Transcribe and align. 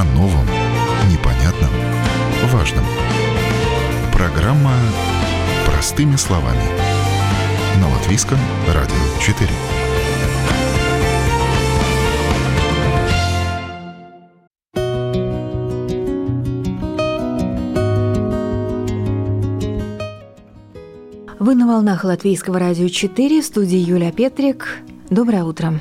О 0.00 0.04
новом, 0.14 0.46
непонятном, 1.10 1.68
важном. 2.50 2.84
Программа 4.14 4.72
«Простыми 5.66 6.16
словами». 6.16 6.62
На 7.82 7.86
Латвийском 7.86 8.38
радио 8.66 8.94
4. 9.20 9.50
Вы 21.38 21.54
на 21.54 21.66
волнах 21.66 22.04
Латвийского 22.04 22.58
радио 22.58 22.88
4 22.88 23.42
в 23.42 23.44
студии 23.44 23.76
Юлия 23.76 24.12
Петрик. 24.12 24.78
Доброе 25.10 25.44
утро. 25.44 25.78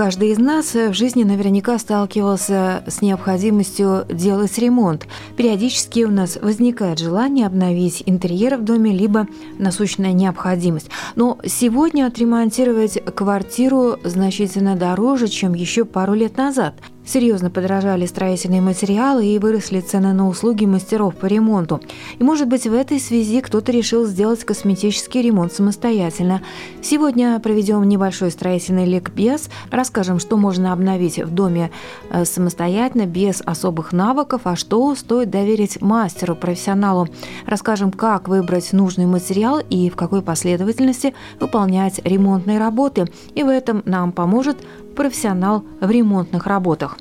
Каждый 0.00 0.30
из 0.30 0.38
нас 0.38 0.72
в 0.72 0.94
жизни 0.94 1.24
наверняка 1.24 1.78
сталкивался 1.78 2.82
с 2.86 3.02
необходимостью 3.02 4.06
делать 4.08 4.56
ремонт. 4.56 5.06
Периодически 5.36 6.04
у 6.04 6.10
нас 6.10 6.38
возникает 6.40 6.98
желание 6.98 7.46
обновить 7.46 8.02
интерьер 8.06 8.56
в 8.56 8.64
доме, 8.64 8.92
либо 8.92 9.26
насущная 9.58 10.14
необходимость. 10.14 10.88
Но 11.16 11.38
сегодня 11.44 12.06
отремонтировать 12.06 12.98
квартиру 13.14 13.98
значительно 14.02 14.74
дороже, 14.74 15.28
чем 15.28 15.52
еще 15.52 15.84
пару 15.84 16.14
лет 16.14 16.38
назад– 16.38 16.76
Серьезно 17.10 17.50
подорожали 17.50 18.06
строительные 18.06 18.60
материалы 18.60 19.26
и 19.26 19.40
выросли 19.40 19.80
цены 19.80 20.12
на 20.12 20.28
услуги 20.28 20.64
мастеров 20.64 21.16
по 21.16 21.26
ремонту. 21.26 21.80
И, 22.20 22.22
может 22.22 22.46
быть, 22.46 22.68
в 22.68 22.72
этой 22.72 23.00
связи 23.00 23.40
кто-то 23.40 23.72
решил 23.72 24.06
сделать 24.06 24.44
косметический 24.44 25.20
ремонт 25.20 25.52
самостоятельно. 25.52 26.40
Сегодня 26.82 27.36
проведем 27.40 27.82
небольшой 27.82 28.30
строительный 28.30 28.86
ликбез, 28.86 29.50
расскажем, 29.72 30.20
что 30.20 30.36
можно 30.36 30.72
обновить 30.72 31.18
в 31.18 31.34
доме 31.34 31.72
э, 32.12 32.24
самостоятельно, 32.24 33.06
без 33.06 33.42
особых 33.44 33.92
навыков, 33.92 34.42
а 34.44 34.54
что 34.54 34.94
стоит 34.94 35.30
доверить 35.30 35.80
мастеру, 35.80 36.36
профессионалу. 36.36 37.08
Расскажем, 37.44 37.90
как 37.90 38.28
выбрать 38.28 38.72
нужный 38.72 39.06
материал 39.06 39.58
и 39.58 39.90
в 39.90 39.96
какой 39.96 40.22
последовательности 40.22 41.12
выполнять 41.40 42.00
ремонтные 42.04 42.60
работы. 42.60 43.10
И 43.34 43.42
в 43.42 43.48
этом 43.48 43.82
нам 43.84 44.12
поможет 44.12 44.58
профессионал 45.00 45.64
в 45.80 45.90
ремонтных 45.90 46.46
работах. 46.46 46.98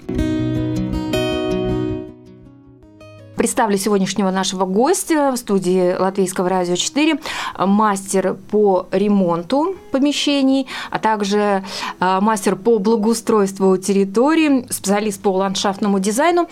Представлю 3.35 3.77
сегодняшнего 3.77 4.31
нашего 4.31 4.63
гостя 4.63 5.33
в 5.33 5.37
студии 5.37 5.97
Латвийского 5.99 6.47
радио 6.47 6.77
4, 6.77 7.19
мастер 7.57 8.35
по 8.51 8.87
ремонту 8.91 9.75
помещений, 9.91 10.67
а 10.91 10.99
также 10.99 11.65
а, 11.99 12.21
мастер 12.21 12.55
по 12.55 12.79
благоустройству 12.79 13.75
территории, 13.75 14.65
специалист 14.69 15.21
по 15.21 15.33
ландшафтному 15.33 15.99
дизайну 15.99 16.47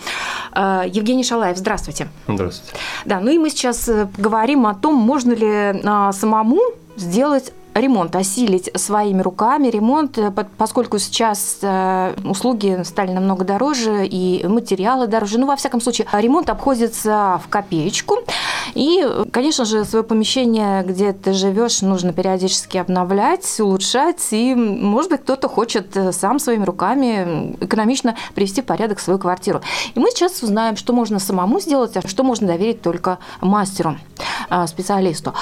а, 0.52 0.84
Евгений 0.86 1.24
Шалаев. 1.24 1.56
Здравствуйте. 1.56 2.08
Здравствуйте. 2.26 2.78
Да, 3.06 3.20
ну 3.20 3.30
и 3.30 3.38
мы 3.38 3.48
сейчас 3.48 3.88
э, 3.88 4.06
говорим 4.18 4.66
о 4.66 4.74
том, 4.74 4.96
можно 4.96 5.32
ли 5.32 5.80
а, 5.82 6.12
самому 6.12 6.60
сделать 6.98 7.54
ремонт, 7.80 8.14
осилить 8.16 8.70
своими 8.74 9.22
руками 9.22 9.68
ремонт, 9.68 10.18
э, 10.18 10.32
поскольку 10.56 10.98
сейчас 10.98 11.58
э, 11.62 12.14
услуги 12.24 12.82
стали 12.84 13.12
намного 13.12 13.44
дороже 13.44 14.06
и 14.06 14.46
материалы 14.46 15.06
дороже. 15.06 15.38
Ну, 15.38 15.46
во 15.46 15.56
всяком 15.56 15.80
случае, 15.80 16.06
ремонт 16.12 16.50
обходится 16.50 17.40
в 17.44 17.48
копеечку. 17.48 18.16
И, 18.74 19.06
конечно 19.32 19.64
же, 19.64 19.84
свое 19.84 20.04
помещение, 20.04 20.82
где 20.82 21.12
ты 21.12 21.32
живешь, 21.32 21.82
нужно 21.82 22.12
периодически 22.12 22.78
обновлять, 22.78 23.60
улучшать. 23.60 24.26
И, 24.30 24.54
может 24.54 25.10
быть, 25.10 25.22
кто-то 25.22 25.48
хочет 25.48 25.96
э, 25.96 26.12
сам 26.12 26.38
своими 26.38 26.64
руками 26.64 27.56
экономично 27.60 28.16
привести 28.34 28.62
в 28.62 28.66
порядок 28.66 29.00
свою 29.00 29.18
квартиру. 29.18 29.60
И 29.94 30.00
мы 30.00 30.10
сейчас 30.10 30.42
узнаем, 30.42 30.76
что 30.76 30.92
можно 30.92 31.18
самому 31.18 31.60
сделать, 31.60 31.96
а 31.96 32.06
что 32.06 32.22
можно 32.22 32.46
доверить 32.46 32.82
только 32.82 33.18
мастеру, 33.40 33.96
специалисту. 34.66 35.34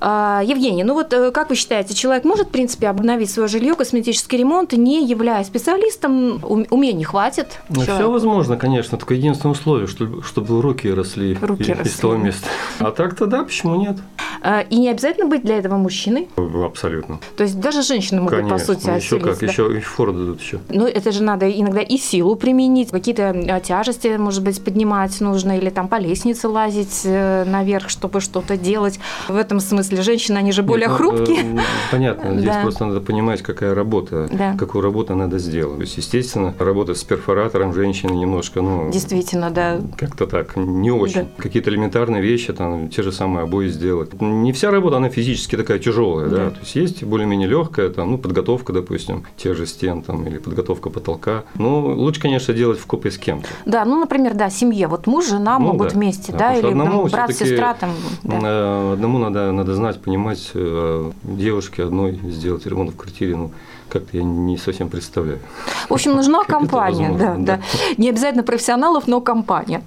Евгений, 0.00 0.84
ну 0.84 0.94
вот 0.94 1.14
как 1.32 1.50
вы 1.50 1.56
считаете, 1.56 1.94
человек 1.94 2.24
может, 2.24 2.48
в 2.48 2.50
принципе, 2.50 2.88
обновить 2.88 3.30
свое 3.30 3.48
жилье, 3.48 3.74
косметический 3.74 4.38
ремонт, 4.38 4.72
не 4.72 5.06
являясь 5.06 5.46
специалистом, 5.46 6.40
умений 6.44 7.04
хватит? 7.04 7.60
Ну, 7.68 7.82
все 7.82 8.10
возможно, 8.10 8.56
конечно. 8.56 8.98
Только 8.98 9.14
единственное 9.14 9.52
условие, 9.52 9.86
чтобы, 9.86 10.22
чтобы 10.22 10.60
руки 10.60 10.90
росли 10.92 11.36
руки 11.40 11.62
из, 11.62 11.68
росли. 11.68 11.84
из 11.84 11.96
того 11.96 12.16
места. 12.16 12.46
А 12.78 12.90
так-то 12.90 13.26
да, 13.26 13.44
почему 13.44 13.76
нет? 13.76 13.96
А, 14.42 14.60
и 14.60 14.76
не 14.76 14.90
обязательно 14.90 15.26
быть 15.26 15.42
для 15.42 15.58
этого 15.58 15.76
мужчиной? 15.76 16.28
Абсолютно. 16.36 17.18
То 17.36 17.44
есть 17.44 17.58
даже 17.58 17.82
женщины 17.82 18.20
могут, 18.20 18.38
конечно, 18.38 18.58
по 18.58 18.62
сути, 18.62 18.90
еще 18.90 19.18
как, 19.18 19.38
да? 19.38 19.46
еще 19.46 19.76
и 19.76 19.80
фору 19.80 20.12
дадут 20.12 20.40
еще. 20.40 20.60
Ну, 20.68 20.86
это 20.86 21.12
же 21.12 21.22
надо 21.22 21.50
иногда 21.50 21.80
и 21.80 21.96
силу 21.96 22.36
применить, 22.36 22.90
какие-то 22.90 23.30
а, 23.30 23.60
тяжести, 23.60 24.16
может 24.16 24.42
быть, 24.42 24.62
поднимать 24.62 25.18
нужно, 25.20 25.56
или 25.56 25.70
там 25.70 25.88
по 25.88 25.96
лестнице 25.96 26.48
лазить 26.48 27.02
э, 27.04 27.44
наверх, 27.44 27.88
чтобы 27.88 28.20
что-то 28.20 28.56
делать. 28.56 28.98
В 29.28 29.36
этом 29.36 29.60
смысле 29.60 29.83
женщины, 29.90 30.38
они 30.38 30.52
же 30.52 30.62
более 30.62 30.88
нет, 30.88 30.98
ну, 30.98 31.10
хрупкие. 31.10 31.42
Э, 31.42 31.58
понятно. 31.90 32.32
Здесь 32.38 32.54
да. 32.54 32.62
просто 32.62 32.86
надо 32.86 33.00
понимать, 33.00 33.42
какая 33.42 33.74
работа, 33.74 34.28
да. 34.32 34.56
какую 34.56 34.82
работу 34.82 35.14
надо 35.14 35.38
сделать. 35.38 35.76
То 35.76 35.82
есть, 35.82 35.96
естественно, 35.96 36.54
работать 36.58 36.98
с 36.98 37.04
перфоратором 37.04 37.72
женщины 37.74 38.12
немножко, 38.12 38.60
ну... 38.60 38.90
Действительно, 38.90 39.50
да. 39.50 39.80
Как-то 39.96 40.26
так, 40.26 40.56
не 40.56 40.90
очень. 40.90 41.22
Да. 41.22 41.26
Какие-то 41.38 41.70
элементарные 41.70 42.22
вещи, 42.22 42.52
там, 42.52 42.88
те 42.88 43.02
же 43.02 43.12
самые 43.12 43.44
обои 43.44 43.68
сделать. 43.68 44.20
Не 44.20 44.52
вся 44.52 44.70
работа, 44.70 44.96
она 44.96 45.08
физически 45.08 45.56
такая 45.56 45.78
тяжелая, 45.78 46.28
да. 46.28 46.36
да? 46.36 46.50
То 46.50 46.60
есть, 46.60 46.74
есть 46.74 47.04
более-менее 47.04 47.48
легкая, 47.48 47.90
там, 47.90 48.12
ну, 48.12 48.18
подготовка, 48.18 48.72
допустим, 48.72 49.24
тех 49.36 49.56
же 49.56 49.66
стен, 49.66 50.02
там, 50.02 50.26
или 50.26 50.38
подготовка 50.38 50.90
потолка. 50.90 51.44
Ну, 51.56 51.94
лучше, 51.94 52.20
конечно, 52.20 52.54
делать 52.54 52.78
в 52.78 52.86
купе 52.86 53.10
с 53.10 53.18
кем-то. 53.18 53.48
Да, 53.66 53.84
ну, 53.84 53.98
например, 53.98 54.34
да, 54.34 54.50
семье. 54.50 54.86
Вот 54.86 55.06
муж, 55.06 55.28
жена 55.28 55.58
ну, 55.58 55.66
могут 55.66 55.88
да. 55.88 55.94
вместе, 55.94 56.32
да, 56.32 56.38
да 56.38 56.54
или 56.56 57.10
брат, 57.10 57.32
сестра, 57.34 57.74
там. 57.74 57.90
Да. 58.22 58.38
Э, 58.42 58.92
одному 58.94 59.18
надо, 59.18 59.52
надо 59.52 59.73
знать, 59.74 60.00
понимать, 60.00 60.50
э, 60.54 61.12
девушке 61.22 61.84
одной 61.84 62.18
сделать 62.24 62.66
ремонт 62.66 62.92
в 62.92 62.96
квартире, 62.96 63.36
ну, 63.36 63.52
как-то 63.88 64.16
я 64.16 64.22
не 64.22 64.56
совсем 64.56 64.88
представляю. 64.88 65.40
В 65.88 65.94
общем, 65.94 66.12
нужна 66.12 66.44
компания, 66.44 67.14
да, 67.18 67.36
да. 67.38 67.60
Не 67.96 68.10
обязательно 68.10 68.42
профессионалов, 68.42 69.06
но 69.06 69.20
компания. 69.20 69.82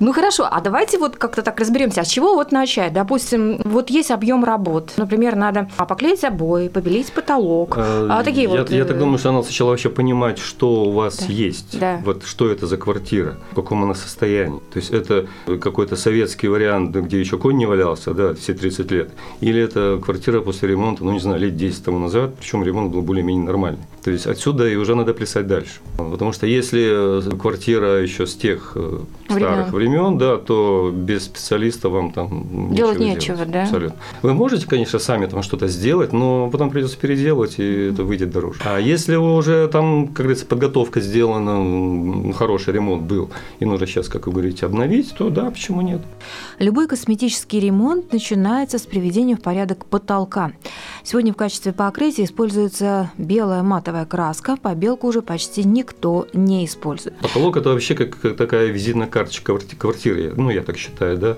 Ну 0.00 0.12
хорошо, 0.12 0.48
а 0.50 0.60
давайте 0.60 0.98
вот 0.98 1.16
как-то 1.16 1.42
так 1.42 1.58
разберемся, 1.60 2.00
а 2.00 2.04
с 2.04 2.08
чего 2.08 2.34
вот 2.34 2.52
начать? 2.52 2.92
Допустим, 2.92 3.60
вот 3.64 3.90
есть 3.90 4.10
объем 4.10 4.44
работ, 4.44 4.92
например, 4.96 5.36
надо 5.36 5.68
поклеить 5.76 6.24
обои, 6.24 6.68
побелить 6.68 7.12
потолок, 7.12 7.74
а, 7.76 8.18
а 8.18 8.24
такие 8.24 8.44
я, 8.44 8.48
вот. 8.48 8.70
Я 8.70 8.84
так 8.84 8.96
э, 8.96 8.98
думаю, 8.98 9.18
что 9.18 9.32
надо 9.32 9.44
сначала 9.44 9.70
вообще 9.70 9.90
понимать, 9.90 10.38
что 10.38 10.84
у 10.84 10.92
вас 10.92 11.18
да. 11.18 11.26
есть, 11.26 11.78
да. 11.78 12.00
вот 12.04 12.24
что 12.24 12.50
это 12.50 12.66
за 12.66 12.76
квартира, 12.76 13.36
в 13.52 13.54
каком 13.54 13.82
она 13.82 13.94
состоянии. 13.94 14.60
То 14.72 14.78
есть 14.78 14.90
это 14.90 15.26
какой-то 15.46 15.96
советский 15.96 16.48
вариант, 16.48 16.94
где 16.94 17.20
еще 17.20 17.38
конь 17.38 17.56
не 17.56 17.66
валялся, 17.66 18.14
да, 18.14 18.34
все 18.34 18.54
30 18.54 18.90
лет, 18.90 19.10
или 19.40 19.60
это 19.62 20.00
квартира 20.02 20.40
после 20.40 20.68
ремонта, 20.70 21.04
ну 21.04 21.12
не 21.12 21.20
знаю, 21.20 21.40
лет 21.40 21.56
10 21.56 21.84
тому 21.84 21.98
назад, 21.98 22.34
причем 22.38 22.64
ремонт 22.64 22.92
был 22.92 23.02
более-менее 23.02 23.44
нормальный. 23.52 23.91
То 24.02 24.10
есть 24.10 24.26
отсюда 24.26 24.68
и 24.68 24.74
уже 24.74 24.96
надо 24.96 25.14
плясать 25.14 25.46
дальше. 25.46 25.80
Потому 25.96 26.32
что 26.32 26.46
если 26.46 27.36
квартира 27.38 28.02
еще 28.02 28.26
с 28.26 28.34
тех 28.34 28.72
э, 28.74 29.00
старых 29.28 29.72
времен, 29.72 30.18
да, 30.18 30.38
то 30.38 30.90
без 30.92 31.24
специалиста 31.24 31.88
вам 31.88 32.12
там 32.12 32.74
делать 32.74 32.98
нечего, 32.98 33.36
делать. 33.36 33.52
да? 33.52 33.62
Абсолютно. 33.62 33.96
Вы 34.22 34.34
можете, 34.34 34.66
конечно, 34.66 34.98
сами 34.98 35.26
там 35.26 35.42
что-то 35.42 35.68
сделать, 35.68 36.12
но 36.12 36.50
потом 36.50 36.70
придется 36.70 36.98
переделать, 36.98 37.58
и 37.58 37.90
это 37.92 38.02
выйдет 38.02 38.32
дороже. 38.32 38.60
А 38.64 38.78
если 38.78 39.14
уже 39.14 39.68
там, 39.68 40.08
как 40.08 40.16
говорится, 40.16 40.46
подготовка 40.46 41.00
сделана, 41.00 42.32
хороший 42.32 42.74
ремонт 42.74 43.02
был, 43.02 43.30
и 43.60 43.64
нужно 43.64 43.86
сейчас, 43.86 44.08
как 44.08 44.26
вы 44.26 44.32
говорите, 44.32 44.66
обновить, 44.66 45.14
то 45.16 45.30
да, 45.30 45.50
почему 45.50 45.80
нет? 45.80 46.00
Любой 46.58 46.88
косметический 46.88 47.60
ремонт 47.60 48.12
начинается 48.12 48.78
с 48.78 48.82
приведения 48.82 49.36
в 49.36 49.42
порядок 49.42 49.86
потолка. 49.86 50.52
Сегодня 51.04 51.32
в 51.32 51.36
качестве 51.36 51.72
покрытия 51.72 52.24
используется 52.24 53.10
белая 53.16 53.62
матовая 53.62 53.91
краска, 54.08 54.56
побелку 54.56 55.06
уже 55.06 55.22
почти 55.22 55.64
никто 55.64 56.26
не 56.32 56.64
использует. 56.64 57.16
Потолок– 57.18 57.56
это 57.58 57.70
вообще 57.70 57.94
как, 57.94 58.36
такая 58.36 58.66
визитная 58.66 59.06
карточка 59.06 59.58
квартиры, 59.78 60.32
ну, 60.36 60.50
я 60.50 60.62
так 60.62 60.76
считаю, 60.76 61.16
да. 61.18 61.36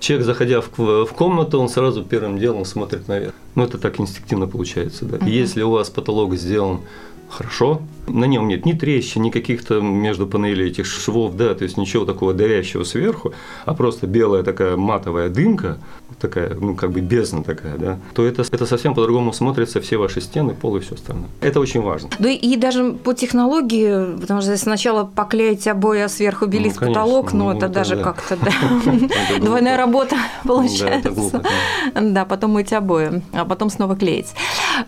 Человек, 0.00 0.26
заходя 0.26 0.60
в, 0.60 1.06
в 1.06 1.12
комнату, 1.12 1.58
он 1.58 1.68
сразу 1.68 2.04
первым 2.04 2.38
делом 2.38 2.64
смотрит 2.64 3.08
наверх. 3.08 3.34
Ну, 3.56 3.64
это 3.64 3.78
так 3.78 3.98
инстинктивно 3.98 4.46
получается, 4.46 5.04
да. 5.04 5.16
Uh-huh. 5.16 5.28
Если 5.28 5.62
у 5.62 5.70
вас 5.70 5.90
потолок 5.90 6.34
сделан 6.36 6.80
хорошо. 7.28 7.80
На 8.06 8.24
нем 8.24 8.48
нет 8.48 8.64
ни 8.64 8.72
трещин, 8.72 9.22
ни 9.22 9.30
каких-то 9.30 9.80
между 9.80 10.26
панелей 10.26 10.68
этих 10.68 10.86
швов, 10.86 11.34
да, 11.36 11.54
то 11.54 11.64
есть 11.64 11.76
ничего 11.76 12.06
такого 12.06 12.32
давящего 12.32 12.84
сверху, 12.84 13.34
а 13.66 13.74
просто 13.74 14.06
белая 14.06 14.42
такая 14.42 14.76
матовая 14.76 15.28
дымка, 15.28 15.78
такая, 16.18 16.54
ну, 16.54 16.74
как 16.74 16.92
бы 16.92 17.00
бездна 17.00 17.44
такая, 17.44 17.76
да, 17.76 17.98
то 18.14 18.24
это, 18.24 18.44
это 18.50 18.64
совсем 18.64 18.94
по-другому 18.94 19.32
смотрится 19.32 19.80
все 19.80 19.98
ваши 19.98 20.22
стены, 20.22 20.54
пол 20.54 20.76
и 20.78 20.80
все 20.80 20.94
остальное. 20.94 21.28
Это 21.42 21.60
очень 21.60 21.82
важно. 21.82 22.08
Да 22.18 22.30
и 22.30 22.56
даже 22.56 22.92
по 22.92 23.12
технологии, 23.12 24.18
потому 24.18 24.40
что 24.40 24.56
сначала 24.56 25.04
поклеить 25.04 25.66
обои, 25.68 26.00
а 26.00 26.08
сверху 26.08 26.46
белить 26.46 26.80
ну, 26.80 26.86
потолок, 26.86 27.32
ну, 27.34 27.50
это, 27.50 27.68
даже 27.68 27.96
как-то, 27.96 28.36
да, 28.42 29.38
двойная 29.38 29.76
работа 29.76 30.16
получается. 30.44 31.42
Да, 31.94 32.24
потом 32.24 32.52
мыть 32.52 32.72
обои, 32.72 33.22
а 33.32 33.44
потом 33.44 33.68
снова 33.68 33.96
клеить. 33.96 34.28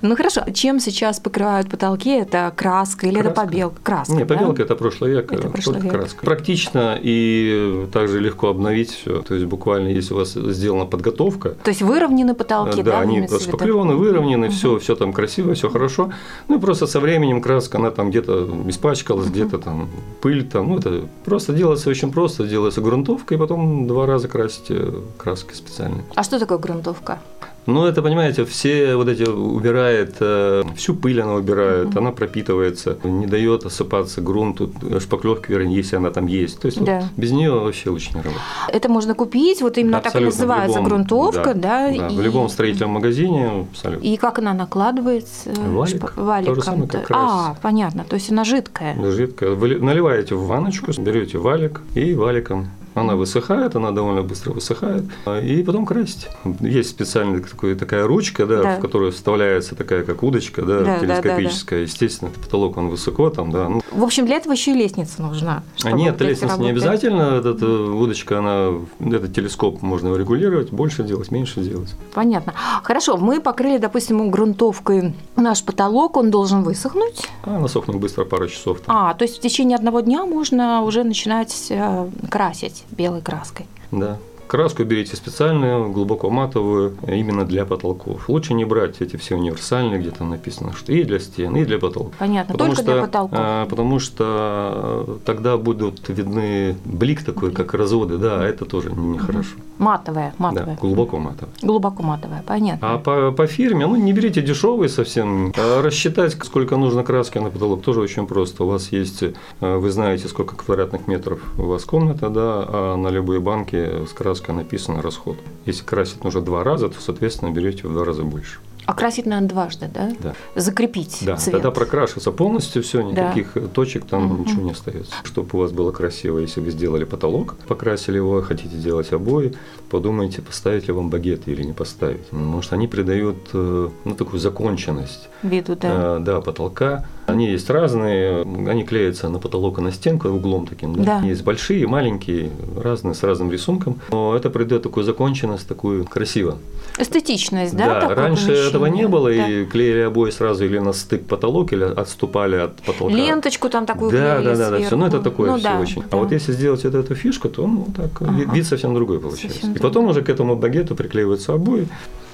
Ну 0.02 0.16
хорошо, 0.16 0.42
чем 0.52 0.80
сейчас 0.80 1.20
покрывают 1.20 1.68
потолки? 1.68 2.10
Это 2.10 2.52
краска 2.54 3.06
или 3.06 3.14
краска. 3.14 3.30
это 3.30 3.40
побелка? 3.40 3.80
Краска. 3.82 4.14
Не, 4.14 4.24
побелка 4.24 4.56
да? 4.58 4.62
это 4.64 4.76
прошлый 4.76 5.10
век, 5.12 5.32
это 5.32 5.48
прошлый 5.48 5.80
век. 5.80 5.92
краска. 5.92 6.24
Практично 6.24 6.98
и 7.00 7.86
также 7.92 8.20
легко 8.20 8.48
обновить 8.48 8.90
все. 8.90 9.22
То 9.22 9.34
есть 9.34 9.46
буквально, 9.46 9.88
если 9.88 10.14
у 10.14 10.18
вас 10.18 10.32
сделана 10.32 10.86
подготовка. 10.86 11.50
То 11.50 11.70
есть 11.70 11.82
выровнены 11.82 12.34
потолки, 12.34 12.82
да? 12.82 12.92
Да, 12.92 13.00
они 13.00 13.26
шпаклеваны, 13.26 13.94
выровнены, 13.94 14.48
угу. 14.48 14.54
все, 14.54 14.78
все 14.78 14.96
там 14.96 15.12
красиво, 15.12 15.54
все 15.54 15.70
хорошо. 15.70 16.12
Ну 16.48 16.58
и 16.58 16.60
просто 16.60 16.86
со 16.86 17.00
временем 17.00 17.40
краска, 17.40 17.78
она 17.78 17.90
там 17.90 18.10
где-то 18.10 18.48
испачкалась, 18.68 19.26
угу. 19.26 19.32
где-то 19.32 19.58
там 19.58 19.88
пыль 20.20 20.46
там. 20.46 20.68
Ну 20.68 20.78
это 20.78 21.06
просто 21.24 21.52
делается 21.52 21.90
очень 21.90 22.12
просто, 22.12 22.46
делается 22.46 22.80
грунтовка 22.80 23.34
и 23.34 23.38
потом 23.38 23.86
два 23.86 24.06
раза 24.06 24.28
красить 24.28 24.70
э, 24.70 25.00
краской 25.16 25.54
специальной. 25.54 26.02
А 26.14 26.22
что 26.22 26.38
такое 26.38 26.58
грунтовка? 26.58 27.20
Ну, 27.66 27.84
это, 27.84 28.02
понимаете, 28.02 28.44
все 28.44 28.96
вот 28.96 29.08
эти 29.08 29.22
убирает, 29.22 30.16
э, 30.20 30.64
всю 30.76 30.94
пыль 30.94 31.20
она 31.20 31.34
убирает, 31.34 31.88
mm-hmm. 31.88 31.98
она 31.98 32.10
пропитывается, 32.10 32.96
не 33.04 33.26
дает 33.26 33.66
осыпаться 33.66 34.20
грунту, 34.22 34.72
шпаклевки, 34.98 35.52
вернее, 35.52 35.76
если 35.76 35.96
она 35.96 36.10
там 36.10 36.26
есть. 36.26 36.60
То 36.60 36.66
есть 36.66 36.82
да. 36.82 37.00
вот, 37.00 37.10
без 37.16 37.32
нее 37.32 37.52
вообще 37.52 37.90
лучше 37.90 38.10
не 38.14 38.22
работать. 38.22 38.42
Это 38.68 38.88
можно 38.88 39.14
купить, 39.14 39.60
вот 39.60 39.76
именно 39.78 39.98
абсолютно, 39.98 40.20
так 40.20 40.22
и 40.22 40.24
называется 40.24 40.78
любом, 40.78 40.88
грунтовка, 40.88 41.54
да? 41.54 41.90
да, 41.90 41.98
да 41.98 42.08
и... 42.08 42.16
в 42.16 42.20
любом 42.20 42.48
строительном 42.48 42.92
магазине 42.92 43.66
абсолютно. 43.70 44.06
И 44.06 44.16
как 44.16 44.38
она 44.38 44.54
накладывается? 44.54 45.50
Валик. 45.52 46.10
Шп... 46.10 46.16
Валиком. 46.16 46.54
То 46.54 46.60
же 46.60 46.66
самое, 46.66 46.88
как 46.88 47.06
а, 47.10 47.56
понятно, 47.62 48.04
то 48.08 48.14
есть 48.14 48.30
она 48.30 48.44
жидкая. 48.44 48.96
Жидкая. 49.10 49.50
Вы 49.50 49.78
наливаете 49.78 50.34
в 50.34 50.46
ванночку, 50.46 50.92
берете 50.98 51.38
валик 51.38 51.82
и 51.94 52.14
валиком 52.14 52.70
она 52.94 53.14
высыхает, 53.14 53.76
она 53.76 53.90
довольно 53.92 54.22
быстро 54.22 54.52
высыхает, 54.52 55.04
и 55.42 55.62
потом 55.62 55.86
красить. 55.86 56.28
Есть 56.60 56.90
специальная 56.90 57.40
такой, 57.40 57.74
такая 57.74 58.06
ручка, 58.06 58.46
да, 58.46 58.62
да. 58.62 58.76
в 58.76 58.80
которую 58.80 59.12
вставляется 59.12 59.74
такая, 59.74 60.04
как 60.04 60.22
удочка, 60.22 60.62
да, 60.62 60.80
да 60.80 60.98
телескопическая. 60.98 61.80
Да, 61.80 61.84
да, 61.84 61.90
да. 61.90 61.92
Естественно, 61.92 62.30
потолок 62.30 62.76
он 62.76 62.88
высоко 62.88 63.30
там, 63.30 63.50
да. 63.50 63.68
Ну. 63.68 63.80
В 63.92 64.02
общем, 64.02 64.26
для 64.26 64.36
этого 64.36 64.52
еще 64.52 64.72
и 64.72 64.74
лестница 64.74 65.22
нужна. 65.22 65.62
А 65.84 65.92
нет, 65.92 66.20
лестница 66.20 66.56
не 66.58 66.70
обязательно. 66.70 67.38
Эта, 67.38 67.50
эта 67.50 67.66
удочка, 67.66 68.38
она, 68.38 68.72
этот 69.00 69.34
телескоп 69.34 69.82
можно 69.82 70.14
регулировать, 70.16 70.70
больше 70.70 71.04
делать, 71.04 71.30
меньше 71.30 71.60
делать. 71.60 71.94
Понятно. 72.14 72.54
Хорошо, 72.82 73.16
мы 73.16 73.40
покрыли, 73.40 73.78
допустим, 73.78 74.30
грунтовкой 74.30 75.14
наш 75.36 75.64
потолок, 75.64 76.16
он 76.16 76.30
должен 76.30 76.62
высохнуть. 76.62 77.28
А, 77.44 77.56
она 77.56 77.68
сохнет 77.68 77.96
быстро, 77.98 78.24
пару 78.24 78.48
часов. 78.48 78.80
Там. 78.80 78.96
А, 78.96 79.14
то 79.14 79.24
есть 79.24 79.38
в 79.38 79.40
течение 79.40 79.76
одного 79.76 80.00
дня 80.00 80.24
можно 80.24 80.82
уже 80.82 81.04
начинать 81.04 81.66
э, 81.70 82.08
красить 82.30 82.79
белой 82.90 83.22
краской. 83.22 83.66
Да. 83.90 84.18
Краску 84.50 84.82
берите 84.82 85.14
специальную, 85.14 85.92
глубоко 85.92 86.28
матовую, 86.28 86.96
именно 87.06 87.44
для 87.44 87.64
потолков. 87.64 88.28
Лучше 88.28 88.52
не 88.52 88.64
брать 88.64 89.00
эти 89.00 89.14
все 89.14 89.36
универсальные, 89.36 90.00
где 90.00 90.10
там 90.10 90.30
написано, 90.30 90.72
что 90.72 90.92
и 90.92 91.04
для 91.04 91.20
стен, 91.20 91.54
и 91.54 91.64
для 91.64 91.78
потолков. 91.78 92.14
Понятно, 92.18 92.54
потому 92.54 92.70
только 92.70 92.82
что, 92.82 92.92
для 92.92 93.02
потолков. 93.02 93.38
А, 93.40 93.66
потому 93.66 94.00
что 94.00 95.20
тогда 95.24 95.56
будут 95.56 96.08
видны 96.08 96.74
блик 96.84 97.22
такой, 97.22 97.52
как 97.52 97.74
разводы, 97.74 98.18
да, 98.18 98.44
это 98.44 98.64
тоже 98.64 98.90
нехорошо. 98.90 99.54
Матовая, 99.78 100.34
матовая. 100.36 100.74
Да, 100.74 100.80
глубоко 100.80 101.18
матовая. 101.18 101.54
Глубоко 101.62 102.02
матовая, 102.02 102.42
понятно. 102.44 102.94
А 102.94 102.98
по, 102.98 103.30
по 103.30 103.46
фирме, 103.46 103.86
ну 103.86 103.94
не 103.94 104.12
берите 104.12 104.42
дешевые 104.42 104.88
совсем. 104.88 105.52
А 105.56 105.80
рассчитать, 105.80 106.32
сколько 106.32 106.76
нужно 106.76 107.04
краски 107.04 107.38
на 107.38 107.50
потолок, 107.50 107.82
тоже 107.82 108.00
очень 108.00 108.26
просто. 108.26 108.64
У 108.64 108.66
вас 108.66 108.90
есть, 108.90 109.22
э, 109.22 109.76
вы 109.76 109.92
знаете, 109.92 110.26
сколько 110.26 110.56
квадратных 110.56 111.06
метров 111.06 111.40
у 111.56 111.62
вас 111.62 111.84
комната, 111.84 112.30
да, 112.30 112.64
а 112.66 112.96
на 112.96 113.08
любые 113.10 113.38
банки 113.38 114.04
с 114.06 114.12
краской 114.12 114.39
краска 114.40 114.52
написано 114.52 115.02
расход. 115.02 115.36
Если 115.66 115.84
красить 115.84 116.24
нужно 116.24 116.40
два 116.40 116.64
раза, 116.64 116.88
то, 116.88 117.00
соответственно, 117.00 117.50
берете 117.50 117.86
в 117.86 117.92
два 117.92 118.04
раза 118.04 118.22
больше. 118.22 118.58
А 118.86 118.94
красить 118.94 119.26
надо 119.26 119.46
дважды, 119.46 119.88
да? 119.92 120.10
Да. 120.20 120.34
Закрепить 120.56 121.18
Да, 121.20 121.36
цвет. 121.36 121.52
тогда 121.52 121.70
прокрашивается 121.70 122.32
полностью 122.32 122.82
все, 122.82 123.02
никаких 123.02 123.52
да. 123.54 123.68
точек 123.68 124.04
там 124.04 124.32
угу. 124.32 124.42
ничего 124.42 124.62
не 124.62 124.70
остается. 124.72 125.12
Чтобы 125.22 125.48
у 125.52 125.58
вас 125.58 125.70
было 125.70 125.92
красиво, 125.92 126.38
если 126.38 126.60
вы 126.60 126.70
сделали 126.70 127.04
потолок, 127.04 127.56
покрасили 127.68 128.16
его, 128.16 128.40
хотите 128.42 128.76
делать 128.76 129.12
обои, 129.12 129.52
подумайте, 129.90 130.42
поставить 130.42 130.88
ли 130.88 130.94
вам 130.94 131.10
багеты 131.10 131.52
или 131.52 131.62
не 131.62 131.72
поставить. 131.72 132.26
Потому 132.26 132.62
что 132.62 132.74
они 132.74 132.88
придают 132.88 133.36
э, 133.52 133.88
ну, 134.04 134.14
такую 134.14 134.40
законченность. 134.40 135.28
Виду, 135.42 135.76
да. 135.76 136.16
Э, 136.16 136.20
да, 136.20 136.40
потолка. 136.40 137.04
Они 137.30 137.50
есть 137.50 137.70
разные, 137.70 138.42
они 138.42 138.84
клеятся 138.84 139.28
на 139.28 139.38
потолок 139.38 139.78
и 139.78 139.82
на 139.82 139.92
стенку 139.92 140.28
углом 140.28 140.66
таким. 140.66 140.94
Да? 140.94 141.20
Да. 141.20 141.26
Есть 141.26 141.42
большие, 141.42 141.86
маленькие, 141.86 142.50
разные, 142.76 143.14
с 143.14 143.22
разным 143.22 143.50
рисунком. 143.50 144.00
Но 144.10 144.36
это 144.36 144.50
придает 144.50 144.82
такую 144.82 145.04
законченность, 145.04 145.66
такую 145.66 146.04
красиво. 146.04 146.58
Эстетичность, 146.98 147.76
да? 147.76 148.00
Да, 148.00 148.14
раньше 148.14 148.46
помещение? 148.46 148.68
этого 148.68 148.86
не 148.86 149.08
было, 149.08 149.30
да. 149.30 149.48
и 149.48 149.64
клеили 149.64 150.00
обои 150.00 150.30
сразу 150.30 150.64
или 150.64 150.78
на 150.78 150.92
стык 150.92 151.26
потолок, 151.26 151.72
или 151.72 151.84
отступали 151.84 152.56
от 152.56 152.76
потолка. 152.82 153.14
Ленточку 153.14 153.68
там 153.68 153.86
такую 153.86 154.10
да, 154.10 154.40
да, 154.40 154.56
да, 154.56 154.70
да, 154.70 154.78
все. 154.78 154.96
Ну, 154.96 155.06
это 155.06 155.20
такое 155.20 155.52
ну, 155.52 155.56
все 155.56 155.64
да, 155.64 155.80
очень. 155.80 156.02
Да. 156.02 156.08
А 156.12 156.16
вот 156.16 156.32
если 156.32 156.52
сделать 156.52 156.84
вот 156.84 156.94
эту 156.94 157.14
фишку, 157.14 157.48
то 157.48 157.66
ну, 157.66 157.86
так, 157.96 158.10
ага. 158.20 158.52
вид 158.52 158.66
совсем 158.66 158.94
другой 158.94 159.20
получается. 159.20 159.60
Совсем 159.60 159.74
и 159.74 159.78
потом 159.78 160.08
уже 160.08 160.22
к 160.22 160.28
этому 160.28 160.56
багету 160.56 160.94
приклеиваются 160.94 161.54
обои. 161.54 161.88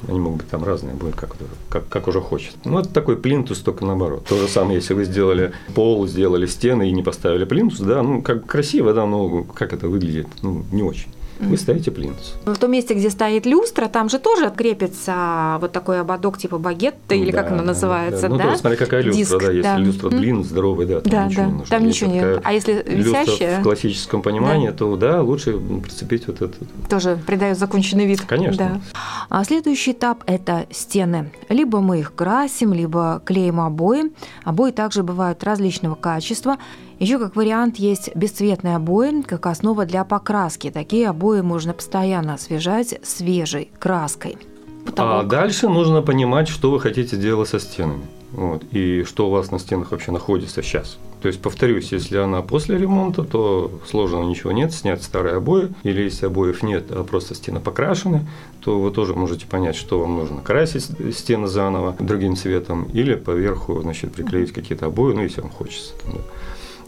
Они 0.08 0.20
могут 0.20 0.38
быть 0.38 0.48
там 0.48 0.64
разные, 0.64 0.94
будет 0.94 1.16
как, 1.16 1.36
как, 1.68 1.88
как 1.88 2.08
уже 2.08 2.20
хочется. 2.20 2.58
Ну, 2.64 2.78
это 2.78 2.88
такой 2.88 3.16
плинтус, 3.16 3.60
только 3.60 3.84
наоборот. 3.84 4.24
То 4.28 4.38
же 4.38 4.48
самое, 4.48 4.76
если 4.76 4.94
вы 4.94 5.04
сделали 5.04 5.52
пол, 5.74 6.06
сделали 6.06 6.46
стены 6.46 6.88
и 6.88 6.92
не 6.92 7.02
поставили 7.02 7.44
плинтус, 7.44 7.80
да, 7.80 8.02
ну, 8.02 8.22
как 8.22 8.46
красиво, 8.46 8.92
да, 8.92 9.06
но 9.06 9.44
как 9.44 9.72
это 9.72 9.88
выглядит, 9.88 10.26
ну, 10.42 10.64
не 10.70 10.82
очень 10.82 11.08
вы 11.38 11.56
ставите 11.56 11.90
плинтус. 11.90 12.34
В 12.44 12.56
том 12.56 12.70
месте, 12.70 12.94
где 12.94 13.10
стоит 13.10 13.46
люстра, 13.46 13.88
там 13.88 14.08
же 14.08 14.18
тоже 14.18 14.50
крепится 14.50 15.58
вот 15.60 15.72
такой 15.72 16.00
ободок 16.00 16.38
типа 16.38 16.58
багетта, 16.58 17.14
или 17.14 17.30
да, 17.30 17.42
как 17.42 17.52
оно 17.52 17.62
называется, 17.62 18.22
да? 18.22 18.28
Ну, 18.28 18.38
да? 18.38 18.56
смотри, 18.56 18.78
какая 18.78 19.02
люстра, 19.02 19.18
Диск, 19.18 19.38
да, 19.38 19.52
если 19.52 19.62
да. 19.62 19.78
люстра 19.78 20.08
длинная, 20.10 20.44
здоровая, 20.44 20.86
да, 20.86 21.00
там 21.00 21.10
да, 21.10 21.26
ничего 21.26 21.42
да. 21.42 21.46
не 21.46 21.52
нужно. 21.52 21.76
Там 21.76 21.86
ничего 21.86 22.10
нет. 22.10 22.40
А 22.44 22.52
если 22.52 22.84
висящая? 22.86 23.60
в 23.60 23.62
классическом 23.62 24.22
понимании, 24.22 24.68
да. 24.68 24.74
то 24.74 24.96
да, 24.96 25.22
лучше 25.22 25.58
прицепить 25.58 26.26
вот 26.26 26.42
этот. 26.42 26.58
Тоже 26.88 27.18
придает 27.26 27.58
законченный 27.58 28.06
вид. 28.06 28.22
Конечно. 28.22 28.56
Да. 28.56 29.00
А 29.28 29.44
следующий 29.44 29.92
этап– 29.92 30.22
это 30.26 30.66
стены. 30.70 31.32
Либо 31.48 31.80
мы 31.80 32.00
их 32.00 32.14
красим, 32.14 32.72
либо 32.72 33.22
клеим 33.24 33.60
обои. 33.60 34.12
Обои 34.44 34.70
также 34.70 35.02
бывают 35.02 35.42
различного 35.44 35.94
качества. 35.94 36.56
Еще 36.98 37.18
как 37.18 37.36
вариант 37.36 37.76
есть 37.76 38.14
бесцветные 38.16 38.76
обои, 38.76 39.20
как 39.20 39.46
основа 39.46 39.84
для 39.84 40.02
покраски. 40.04 40.70
Такие 40.70 41.10
обои 41.10 41.42
можно 41.42 41.74
постоянно 41.74 42.34
освежать 42.34 42.98
свежей 43.02 43.70
краской. 43.78 44.38
Потолок. 44.86 45.24
А 45.24 45.26
дальше 45.26 45.68
нужно 45.68 46.00
понимать, 46.00 46.48
что 46.48 46.70
вы 46.70 46.80
хотите 46.80 47.18
делать 47.18 47.50
со 47.50 47.60
стенами. 47.60 48.02
Вот, 48.32 48.64
и 48.72 49.04
что 49.04 49.28
у 49.28 49.30
вас 49.30 49.50
на 49.50 49.58
стенах 49.58 49.90
вообще 49.90 50.10
находится 50.10 50.62
сейчас. 50.62 50.98
То 51.20 51.28
есть, 51.28 51.40
повторюсь, 51.40 51.92
если 51.92 52.16
она 52.16 52.42
после 52.42 52.78
ремонта, 52.78 53.24
то 53.24 53.70
сложного 53.88 54.24
ничего 54.24 54.52
нет, 54.52 54.72
снять 54.72 55.02
старые 55.02 55.36
обои, 55.36 55.68
или 55.82 56.02
если 56.02 56.26
обоев 56.26 56.62
нет, 56.62 56.90
а 56.90 57.04
просто 57.04 57.34
стены 57.34 57.60
покрашены, 57.60 58.26
то 58.60 58.78
вы 58.78 58.90
тоже 58.90 59.14
можете 59.14 59.46
понять, 59.46 59.76
что 59.76 60.00
вам 60.00 60.16
нужно 60.16 60.40
красить 60.40 60.88
стены 61.14 61.46
заново 61.46 61.94
другим 61.98 62.36
цветом, 62.36 62.84
или 62.92 63.14
поверху, 63.14 63.80
значит, 63.82 64.12
приклеить 64.12 64.52
какие-то 64.52 64.86
обои, 64.86 65.14
ну, 65.14 65.22
если 65.22 65.40
вам 65.40 65.50
хочется. 65.50 65.92
Там, 66.02 66.14
да. 66.14 66.20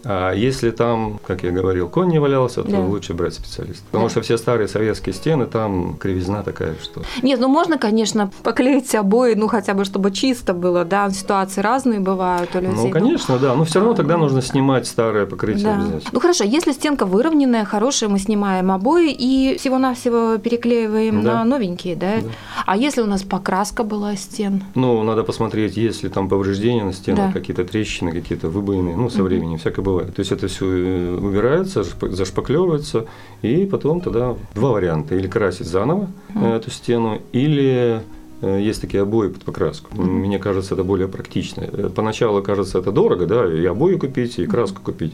А 0.05 0.33
если 0.33 0.71
там, 0.71 1.21
как 1.27 1.43
я 1.43 1.51
говорил, 1.51 1.89
конь 1.89 2.09
не 2.09 2.19
валялся, 2.19 2.63
то 2.63 2.71
да. 2.71 2.81
лучше 2.81 3.15
брать 3.15 3.35
специалиста. 3.35 3.85
Потому 3.87 4.05
да. 4.05 4.11
что 4.11 4.23
все 4.23 4.39
старые 4.39 4.69
советские 4.69 5.15
стены, 5.15 5.47
там 5.47 5.97
кривизна 5.97 6.43
такая, 6.43 6.77
что... 6.83 7.03
Нет, 7.23 7.41
ну 7.41 7.49
можно, 7.49 7.79
конечно, 7.79 8.31
поклеить 8.43 8.95
обои, 8.95 9.35
ну 9.35 9.49
хотя 9.49 9.75
бы, 9.75 9.85
чтобы 9.85 10.11
чисто 10.11 10.55
было, 10.55 10.85
да, 10.85 11.11
ситуации 11.11 11.61
разные 11.61 12.01
бывают 12.01 12.55
у 12.55 12.61
людей. 12.61 12.75
Ну, 12.75 12.91
конечно, 12.91 13.39
да, 13.39 13.55
но 13.55 13.65
все 13.65 13.81
равно 13.81 13.95
тогда 13.95 14.17
нужно 14.17 14.43
снимать 14.43 14.87
старое 14.87 15.27
покрытие 15.27 15.65
да. 15.65 15.75
обязательно. 15.77 16.11
Ну, 16.13 16.21
хорошо, 16.21 16.45
если 16.45 16.73
стенка 16.73 17.07
выровненная, 17.07 17.65
хорошая, 17.65 18.09
мы 18.09 18.19
снимаем 18.19 18.71
обои 18.71 19.13
и 19.13 19.57
всего-навсего 19.59 20.39
переклеиваем 20.39 21.23
да. 21.23 21.35
на 21.35 21.45
новенькие, 21.45 21.97
да? 21.97 22.17
да? 22.21 22.29
А 22.67 22.77
если 22.77 23.01
у 23.01 23.07
нас 23.07 23.23
покраска 23.23 23.85
была 23.85 24.17
стен? 24.17 24.63
Ну, 24.75 25.03
надо 25.03 25.23
посмотреть, 25.23 25.77
есть 25.77 26.03
ли 26.03 26.09
там 26.09 26.29
повреждения 26.29 26.85
на 26.85 26.93
стенах, 26.93 27.33
да. 27.33 27.33
какие-то 27.33 27.65
трещины, 27.65 28.13
какие-то 28.13 28.49
выбоины, 28.49 28.97
ну, 28.97 29.11
со 29.11 29.23
временем 29.23 29.55
угу. 29.55 29.61
всякое 29.61 29.83
бывает. 29.89 30.15
То 30.15 30.21
есть 30.21 30.33
это 30.33 30.49
все 30.49 30.67
э, 30.67 31.17
убирается, 31.17 31.83
зашпаклевывается, 31.83 33.07
и 33.43 33.67
потом 33.67 34.01
тогда 34.01 34.37
два 34.55 34.71
варианта. 34.71 35.15
Или 35.15 35.27
красить 35.27 35.67
заново 35.67 36.09
mm. 36.35 36.57
эту 36.57 36.71
стену, 36.71 37.21
или 37.33 38.03
э, 38.43 38.61
есть 38.61 38.81
такие 38.81 39.03
обои 39.03 39.29
под 39.29 39.45
покраску. 39.45 39.95
Мне 40.01 40.39
кажется, 40.39 40.75
это 40.75 40.85
более 40.85 41.09
практично. 41.09 41.63
Поначалу 41.95 42.43
кажется 42.43 42.79
это 42.79 42.93
дорого, 42.93 43.27
да, 43.27 43.47
и 43.53 43.65
обои 43.67 43.95
купить, 43.97 44.39
и 44.39 44.47
краску 44.47 44.83
купить. 44.83 45.13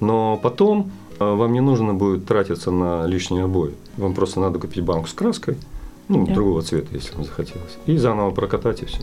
Но 0.00 0.38
потом 0.42 0.90
вам 1.18 1.52
не 1.52 1.60
нужно 1.60 1.94
будет 1.94 2.26
тратиться 2.26 2.70
на 2.70 3.06
лишние 3.06 3.44
обои. 3.44 3.72
Вам 3.96 4.14
просто 4.14 4.40
надо 4.40 4.58
купить 4.58 4.82
банку 4.82 5.08
с 5.08 5.12
краской, 5.12 5.56
ну, 6.08 6.26
да. 6.26 6.34
другого 6.34 6.62
цвета, 6.62 6.88
если 6.92 7.14
вам 7.14 7.24
захотелось. 7.24 7.78
И 7.86 7.96
заново 7.96 8.30
прокатать 8.30 8.82
и 8.82 8.86
все. 8.86 8.98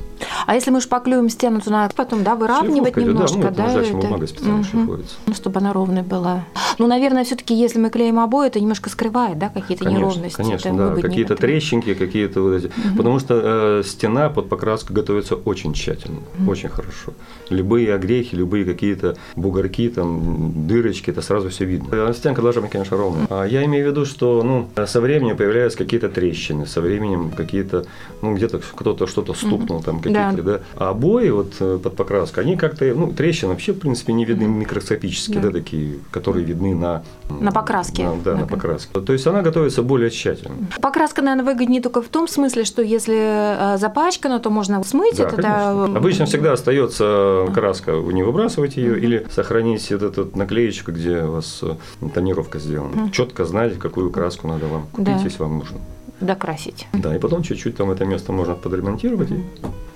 А 0.46 0.56
если 0.56 0.72
мы 0.72 0.82
шпаклюем 0.82 1.30
стену, 1.30 1.62
то 1.62 1.72
надо 1.72 1.94
потом, 1.96 2.24
да, 2.24 2.36
выравнивать 2.36 2.94
Шлифовка, 2.94 3.02
немножко, 3.02 3.52
да? 3.52 3.68
Ну, 3.68 3.74
да? 3.74 3.82
это 3.82 3.94
бумага 3.98 4.28
специально 4.28 4.60
угу. 4.60 4.64
шлифуется. 4.64 5.16
Ну, 5.26 5.34
чтобы 5.34 5.60
она 5.60 5.74
ровная 5.74 6.04
была. 6.04 6.46
Ну, 6.78 6.88
наверное, 6.88 7.24
все 7.24 7.36
таки 7.36 7.54
если 7.54 7.80
мы 7.80 7.90
клеим 7.90 8.20
обои, 8.20 8.48
это 8.48 8.60
немножко 8.60 8.90
скрывает, 8.90 9.38
да, 9.38 9.50
какие-то 9.50 9.84
конечно, 9.84 10.06
неровности. 10.06 10.38
Конечно, 10.38 10.74
да, 10.74 11.02
какие-то 11.02 11.36
трещинки, 11.36 11.94
какие-то 11.94 12.42
вот 12.42 12.54
эти. 12.54 12.66
Угу. 12.68 12.98
Потому 12.98 13.20
что 13.20 13.42
э, 13.44 13.84
стена 13.86 14.30
под 14.30 14.50
покраску 14.50 14.94
готовится 14.94 15.36
очень 15.36 15.74
тщательно, 15.74 16.20
угу. 16.40 16.52
очень 16.52 16.70
хорошо. 16.70 17.14
Любые 17.50 17.94
огрехи, 17.94 18.36
любые 18.36 18.66
какие-то 18.66 19.18
бугорки, 19.36 19.90
там, 19.90 20.68
дырочки, 20.68 21.10
это 21.10 21.22
сразу 21.22 21.50
все 21.50 21.66
видно. 21.66 21.90
А 21.92 22.14
стенка 22.14 22.42
должна 22.42 22.62
быть, 22.62 22.72
конечно, 22.72 22.98
ровная. 22.98 23.28
А 23.30 23.46
я 23.46 23.64
имею 23.66 23.86
в 23.86 23.92
виду, 23.92 24.06
что 24.06 24.42
ну, 24.44 24.70
со 24.86 25.02
временем 25.02 25.38
появляются 25.38 25.78
какие-то 25.78 26.10
трещины, 26.10 26.66
со 26.66 26.82
временем 26.90 27.32
какие-то, 27.32 27.86
ну, 28.22 28.36
где-то 28.36 28.60
кто-то 28.60 29.08
что-то 29.08 29.34
стукнул, 29.34 29.82
там 29.82 30.00
какие-то, 30.00 30.44
да. 30.44 30.52
да. 30.54 30.60
А 30.76 30.90
обои 30.90 31.30
вот 31.30 31.54
э, 31.60 31.80
под 31.82 31.96
покраску, 31.96 32.42
они 32.42 32.58
как-то, 32.58 32.86
ну, 32.86 33.12
трещины 33.12 33.52
вообще, 33.52 33.74
в 33.74 33.80
принципе, 33.80 34.14
не 34.14 34.26
видны 34.26 34.46
микроскопически, 34.46 35.34
да. 35.34 35.42
да, 35.42 35.52
такие, 35.52 36.00
которые 36.12 36.46
видны 36.46 36.76
на... 36.76 37.04
На 37.30 37.52
покраске. 37.52 38.04
На, 38.04 38.16
да, 38.16 38.36
на 38.36 38.48
покраске. 38.48 39.00
То 39.00 39.14
есть 39.14 39.28
она 39.28 39.42
готовится 39.42 39.84
более 39.84 40.10
тщательно. 40.10 40.56
Покраска, 40.82 41.22
наверное, 41.22 41.54
выгоднее 41.54 41.82
только 41.82 42.02
в 42.02 42.08
том 42.08 42.28
смысле, 42.28 42.66
что 42.66 42.82
если 42.82 43.76
э, 43.76 43.78
запачкана, 43.78 44.40
то 44.40 44.50
можно 44.50 44.84
смыть 44.84 45.18
да, 45.18 45.24
это. 45.24 45.42
Да... 45.42 45.84
Обычно 45.86 46.26
всегда 46.26 46.54
остается 46.54 47.48
краска, 47.54 47.96
вы 47.96 48.14
не 48.14 48.24
выбрасываете 48.24 48.82
ее, 48.82 49.00
или 49.00 49.28
сохраните 49.32 49.98
вот 49.98 50.04
эту 50.04 50.38
наклеечку, 50.38 50.92
где 50.92 51.24
у 51.24 51.34
вас 51.34 51.60
э, 51.62 51.76
тонировка 52.14 52.60
сделана. 52.60 53.12
Четко 53.12 53.46
знаете, 53.46 53.76
какую 53.80 54.10
краску 54.12 54.48
надо 54.48 54.68
вам 54.68 54.88
купить, 54.88 55.18
да. 55.18 55.24
если 55.24 55.44
вам 55.44 55.60
нужно 55.60 55.80
докрасить. 56.22 56.88
Да, 56.94 57.16
и 57.16 57.20
потом 57.20 57.44
чуть-чуть 57.44 57.78
там 57.78 57.92
это 57.92 58.06
место 58.06 58.32
можно 58.32 58.56
подремонтировать, 58.56 59.32
и 59.32 59.44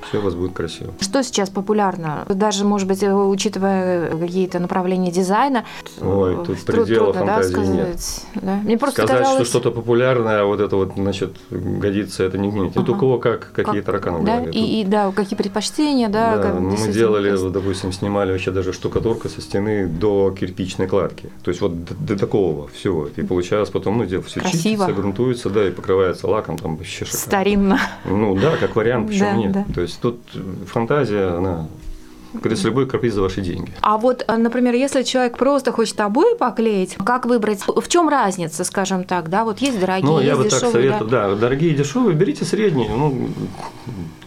все 0.08 0.20
у 0.20 0.22
вас 0.22 0.36
будет 0.36 0.54
красиво. 0.54 0.94
Что 1.00 1.24
сейчас 1.24 1.50
популярно? 1.50 2.26
Даже, 2.30 2.66
может 2.66 2.88
быть, 2.88 3.04
учитывая 3.04 4.10
какие-то 4.18 4.60
направления 4.60 5.12
дизайна. 5.12 5.66
Ой, 6.02 6.36
тут 6.46 6.64
труд, 6.66 6.86
предела 6.86 7.14
трудно, 7.14 7.34
фантазии 7.34 7.56
да, 7.56 7.66
нет. 7.66 7.98
Да? 8.36 8.56
Мне 8.64 8.78
просто 8.78 9.04
сказать, 9.04 9.24
казалось... 9.24 9.48
что 9.48 9.60
что-то 9.60 9.72
популярное, 9.72 10.42
а 10.42 10.46
вот 10.46 10.60
это 10.60 10.76
вот, 10.76 10.94
значит, 10.96 11.36
годится, 11.50 12.24
это 12.24 12.38
не 12.38 12.50
гнить. 12.50 12.74
Тут 12.74 12.90
у 12.90 12.96
кого 12.96 13.20
как, 13.20 13.52
какие 13.54 13.82
как? 13.82 13.86
тараканы 13.86 14.24
да? 14.26 14.44
И, 14.44 14.82
и, 14.82 14.86
да, 14.86 15.12
какие 15.12 15.38
предпочтения, 15.38 16.10
да. 16.10 16.38
да 16.38 16.54
мы 16.54 16.78
делали, 16.90 17.36
вот, 17.36 17.52
допустим, 17.52 17.92
снимали 17.92 18.32
вообще 18.32 18.52
даже 18.52 18.74
штукатурку 18.74 19.30
со 19.30 19.42
стены 19.42 19.88
до 19.88 20.32
кирпичной 20.32 20.88
кладки. 20.88 21.30
То 21.44 21.50
есть 21.50 21.62
вот 21.62 21.84
до, 21.84 21.96
до 21.96 22.18
такого 22.18 22.68
всего. 22.70 23.08
И 23.16 23.22
получалось 23.22 23.70
потом, 23.70 23.98
ну, 23.98 24.06
дело 24.06 24.24
все 24.24 24.42
чистится, 24.42 24.92
грунтуется, 24.92 25.50
да, 25.50 25.68
и 25.68 25.72
покрывается 25.72 26.28
лаком, 26.28 26.58
там 26.58 26.76
вообще 26.78 27.06
шикарно. 27.06 27.20
Старинно. 27.20 27.80
Ну 28.06 28.36
да, 28.36 28.58
как 28.58 28.76
вариант, 28.76 29.08
почему 29.10 29.30
да, 29.30 29.36
нет. 29.36 29.52
Да. 29.52 29.66
То 29.74 29.82
есть 29.82 29.93
тут 30.02 30.20
фантазия, 30.66 31.38
она 31.38 31.68
с 32.44 32.64
любой 32.64 32.88
каприз 32.88 33.14
за 33.14 33.22
ваши 33.22 33.42
деньги. 33.42 33.72
А 33.82 33.98
вот, 33.98 34.24
э, 34.28 34.36
например, 34.38 34.74
если 34.74 35.04
человек 35.04 35.38
просто 35.38 35.72
хочет 35.72 36.00
обои 36.00 36.36
поклеить, 36.38 36.96
как 36.96 37.26
выбрать? 37.26 37.62
В 37.68 37.88
чем 37.88 38.10
разница, 38.10 38.64
скажем 38.64 39.04
так, 39.04 39.30
да? 39.30 39.44
Вот 39.44 39.60
есть 39.60 39.80
дорогие, 39.80 40.06
ну, 40.06 40.20
есть 40.20 40.28
я 40.28 40.36
бы 40.36 40.44
дешевые, 40.46 40.62
так 40.62 40.72
советую, 40.72 41.10
да? 41.10 41.30
да, 41.30 41.36
дорогие 41.36 41.72
и 41.72 41.76
дешевые, 41.76 42.16
берите 42.16 42.46
средние, 42.46 42.90
ну, 42.90 43.30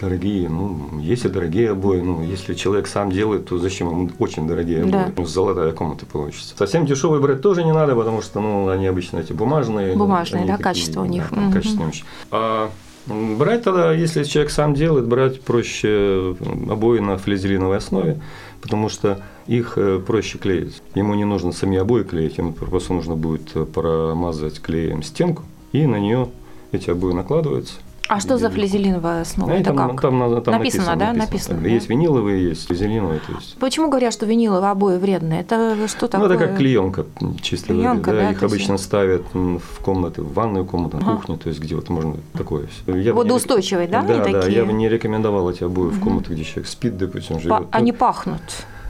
дорогие, 0.01 0.49
ну, 0.49 0.99
если 1.01 1.29
дорогие 1.29 1.71
обои, 1.71 2.01
ну, 2.01 2.23
если 2.23 2.55
человек 2.55 2.87
сам 2.87 3.11
делает, 3.11 3.49
то 3.49 3.59
зачем 3.59 3.89
ему 3.89 4.11
очень 4.19 4.47
дорогие 4.47 4.83
обои? 4.83 4.93
Да. 4.93 5.13
Ну, 5.17 5.27
золотая 5.27 5.73
комната 5.73 6.07
получится. 6.07 6.55
Совсем 6.57 6.87
дешевые 6.87 7.21
брать 7.21 7.43
тоже 7.43 7.65
не 7.65 7.73
надо, 7.73 7.95
потому 7.95 8.23
что, 8.23 8.41
ну, 8.41 8.69
они 8.69 8.87
обычно 8.87 9.19
эти 9.19 9.33
бумажные. 9.33 9.97
Бумажные, 9.97 10.45
да, 10.45 10.53
такие, 10.53 10.65
качество 10.65 11.03
у 11.03 11.07
них. 11.07 11.29
Да, 11.31 11.43
угу. 11.43 11.53
Качественные 11.53 11.89
очень. 11.89 12.05
А 12.31 12.71
Брать 13.07 13.63
тогда, 13.63 13.93
если 13.93 14.25
человек 14.25 14.51
сам 14.51 14.75
делает, 14.75 15.07
брать 15.07 15.41
проще 15.41 16.37
обои 16.69 16.99
на 16.99 17.19
флизелиновой 17.19 17.77
основе, 17.77 18.21
потому 18.61 18.89
что 18.89 19.21
их 19.47 19.75
э, 19.77 20.01
проще 20.05 20.39
клеить. 20.39 20.83
Ему 20.97 21.15
не 21.15 21.25
нужно 21.25 21.53
сами 21.53 21.79
обои 21.79 22.03
клеить, 22.03 22.39
ему 22.39 22.53
просто 22.53 22.95
нужно 22.95 23.15
будет 23.15 23.53
промазать 23.73 24.61
клеем 24.61 25.05
стенку, 25.05 25.45
и 25.71 25.87
на 25.87 26.01
нее 26.01 26.29
эти 26.73 26.91
обои 26.91 27.13
накладываются. 27.13 27.75
А 28.09 28.21
что 28.21 28.39
за 28.39 28.51
флизелиновая 28.51 29.23
основа? 29.23 29.51
Это 29.51 29.73
там, 29.73 29.91
как? 29.91 30.01
Там, 30.01 30.21
там, 30.21 30.43
там 30.43 30.55
написано, 30.59 30.85
написано, 30.85 30.97
да? 30.97 31.07
Написано. 31.13 31.25
написано 31.25 31.61
да. 31.63 31.69
Есть 31.69 31.89
виниловые, 31.89 32.49
есть 32.49 32.67
флизелиновые. 32.67 33.21
То 33.21 33.33
есть. 33.33 33.57
Почему 33.59 33.89
говорят, 33.89 34.13
что 34.13 34.27
виниловые 34.27 34.71
обои 34.71 34.99
вредные? 34.99 35.41
Это 35.41 35.89
что 35.89 36.09
такое? 36.09 36.29
Ну, 36.29 36.35
это 36.35 36.47
как 36.47 36.57
клеенка 36.57 37.07
чисто. 37.43 37.69
Клеенка, 37.69 38.13
да, 38.13 38.17
да, 38.19 38.31
их 38.31 38.43
обычно 38.43 38.73
есть... 38.73 38.85
ставят 38.85 39.23
в 39.35 39.81
комнаты, 39.83 40.23
в 40.23 40.33
ванную 40.35 40.65
комнату, 40.65 40.99
на 40.99 41.03
ага. 41.03 41.17
кухню, 41.17 41.37
то 41.37 41.49
есть 41.49 41.61
где 41.61 41.75
вот 41.75 41.89
можно 41.89 42.17
такое. 42.33 42.67
Я 42.87 43.15
Водоустойчивые, 43.15 43.89
да? 43.89 44.03
Да, 44.03 44.19
да, 44.19 44.25
такие? 44.25 44.57
я 44.57 44.65
бы 44.65 44.73
не 44.73 44.89
рекомендовал 44.89 45.51
эти 45.51 45.65
обои 45.65 45.89
в 45.89 46.01
комнатах, 46.01 46.33
где 46.33 46.45
человек 46.45 46.69
спит, 46.69 46.97
допустим, 46.97 47.41
живет. 47.41 47.67
Они 47.71 47.93
пахнут. 47.93 48.41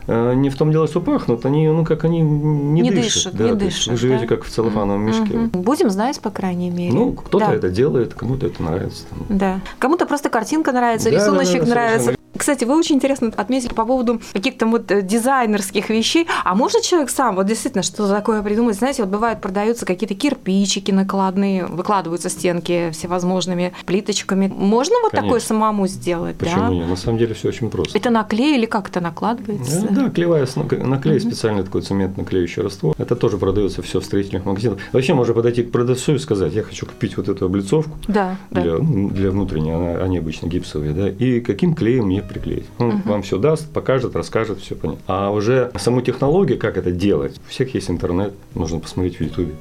Э, 0.07 0.35
не 0.35 0.51
в 0.51 0.57
том 0.57 0.71
дело, 0.71 0.87
что 0.87 1.01
пахнут, 1.01 1.45
они, 1.47 1.69
ну, 1.69 1.85
как 1.85 2.05
они 2.05 2.21
не, 2.21 2.83
не 2.83 2.91
дышат. 2.91 3.05
дышат 3.05 3.35
да, 3.35 3.45
не 3.45 3.55
дышат. 3.55 3.89
Вы 3.89 3.97
живете 3.97 4.27
да? 4.27 4.37
как 4.37 4.45
в 4.45 4.51
целлофановом 4.51 5.03
мешке. 5.03 5.39
Угу. 5.39 5.59
Будем 5.59 5.91
знать, 5.91 6.21
по 6.21 6.31
крайней 6.31 6.71
мере. 6.71 6.93
Ну, 6.93 7.13
кто-то 7.13 7.47
да. 7.47 7.55
это 7.55 7.69
делает, 7.69 8.15
кому-то 8.15 8.47
это 8.47 8.63
нравится. 8.63 9.05
Там. 9.11 9.39
Да. 9.39 9.61
Кому-то 9.79 10.07
просто 10.07 10.29
картинка 10.29 10.73
нравится, 10.73 11.11
да, 11.11 11.17
рисуночек 11.17 11.61
да, 11.61 11.67
да, 11.67 11.71
нравится. 11.71 12.17
Кстати, 12.37 12.65
вы 12.65 12.77
очень 12.77 12.97
интересно 12.97 13.33
отметили 13.37 13.73
по 13.73 13.85
поводу 13.85 14.21
каких-то 14.33 14.67
вот 14.67 14.91
э, 14.91 15.03
дизайнерских 15.03 15.89
вещей. 15.89 16.27
А 16.45 16.55
может 16.55 16.83
человек 16.83 17.11
сам, 17.11 17.37
вот 17.37 17.47
действительно, 17.47 17.83
что 17.83 18.09
такое 18.09 18.43
придумать? 18.43 18.77
Знаете, 18.77 19.03
вот 19.03 19.11
бывает 19.11 19.41
продаются 19.41 19.87
какие-то 19.87 20.15
кирпичики 20.15 20.91
накладные, 20.91 21.67
выкладываются 21.67 22.29
стенки 22.29 22.91
всевозможными 22.93 23.73
плиточками. 23.87 24.49
Можно 24.49 24.97
вот 25.03 25.13
Конечно. 25.13 25.29
такое 25.29 25.41
самому 25.41 25.87
сделать? 25.87 26.37
Почему 26.37 26.61
да? 26.61 26.69
нет? 26.69 26.89
На 26.89 26.97
самом 26.97 27.19
деле 27.19 27.35
все 27.35 27.49
очень 27.49 27.71
просто. 27.71 27.97
Это 27.97 28.11
наклей 28.11 28.57
или 28.57 28.67
как 28.67 28.89
это 28.89 29.01
накладывается? 29.01 29.87
Да, 29.91 29.96
да 29.97 30.11
клеевая 30.11 30.47
наклей, 30.57 31.17
mm-hmm. 31.17 31.21
специальный 31.21 31.63
такой 31.65 31.83
цементно 31.83 32.25
клеющий 32.25 32.63
раствор. 32.63 32.95
Это 32.99 33.17
тоже 33.17 33.39
продается 33.39 33.83
все 33.83 34.01
в 34.01 34.05
строительных 34.05 34.45
магазинах. 34.45 34.79
Вообще 34.93 35.15
можно 35.15 35.35
подойти 35.35 35.63
к 35.63 35.73
продавцу 35.73 36.15
и 36.15 36.19
сказать, 36.19 36.53
я 36.55 36.63
хочу 36.63 36.87
купить 36.87 37.17
вот 37.17 37.29
эту 37.29 37.47
облицовку 37.47 37.97
да, 38.09 38.37
для, 38.51 38.77
да. 38.77 38.79
Ну, 38.79 39.11
для 39.11 39.31
внутренней, 39.31 39.73
они 39.73 40.19
обычно 40.19 40.47
гипсовые, 40.47 40.93
да, 40.93 41.09
и 41.09 41.41
каким 41.41 41.75
клеем 41.75 42.07
мне 42.07 42.23
приклеить. 42.23 42.67
Он 42.79 42.89
угу. 42.89 43.09
вам 43.09 43.23
все 43.23 43.39
даст, 43.39 43.71
покажет, 43.73 44.15
расскажет, 44.15 44.61
все 44.61 44.75
понятно. 44.75 45.03
А 45.07 45.31
уже 45.31 45.71
саму 45.77 46.01
технологию, 46.01 46.59
как 46.59 46.77
это 46.77 46.91
делать, 46.91 47.41
у 47.47 47.51
всех 47.51 47.75
есть 47.75 47.91
интернет, 47.91 48.35
можно 48.55 48.79
посмотреть 48.79 49.17
в 49.17 49.21
Ютубе. 49.23 49.53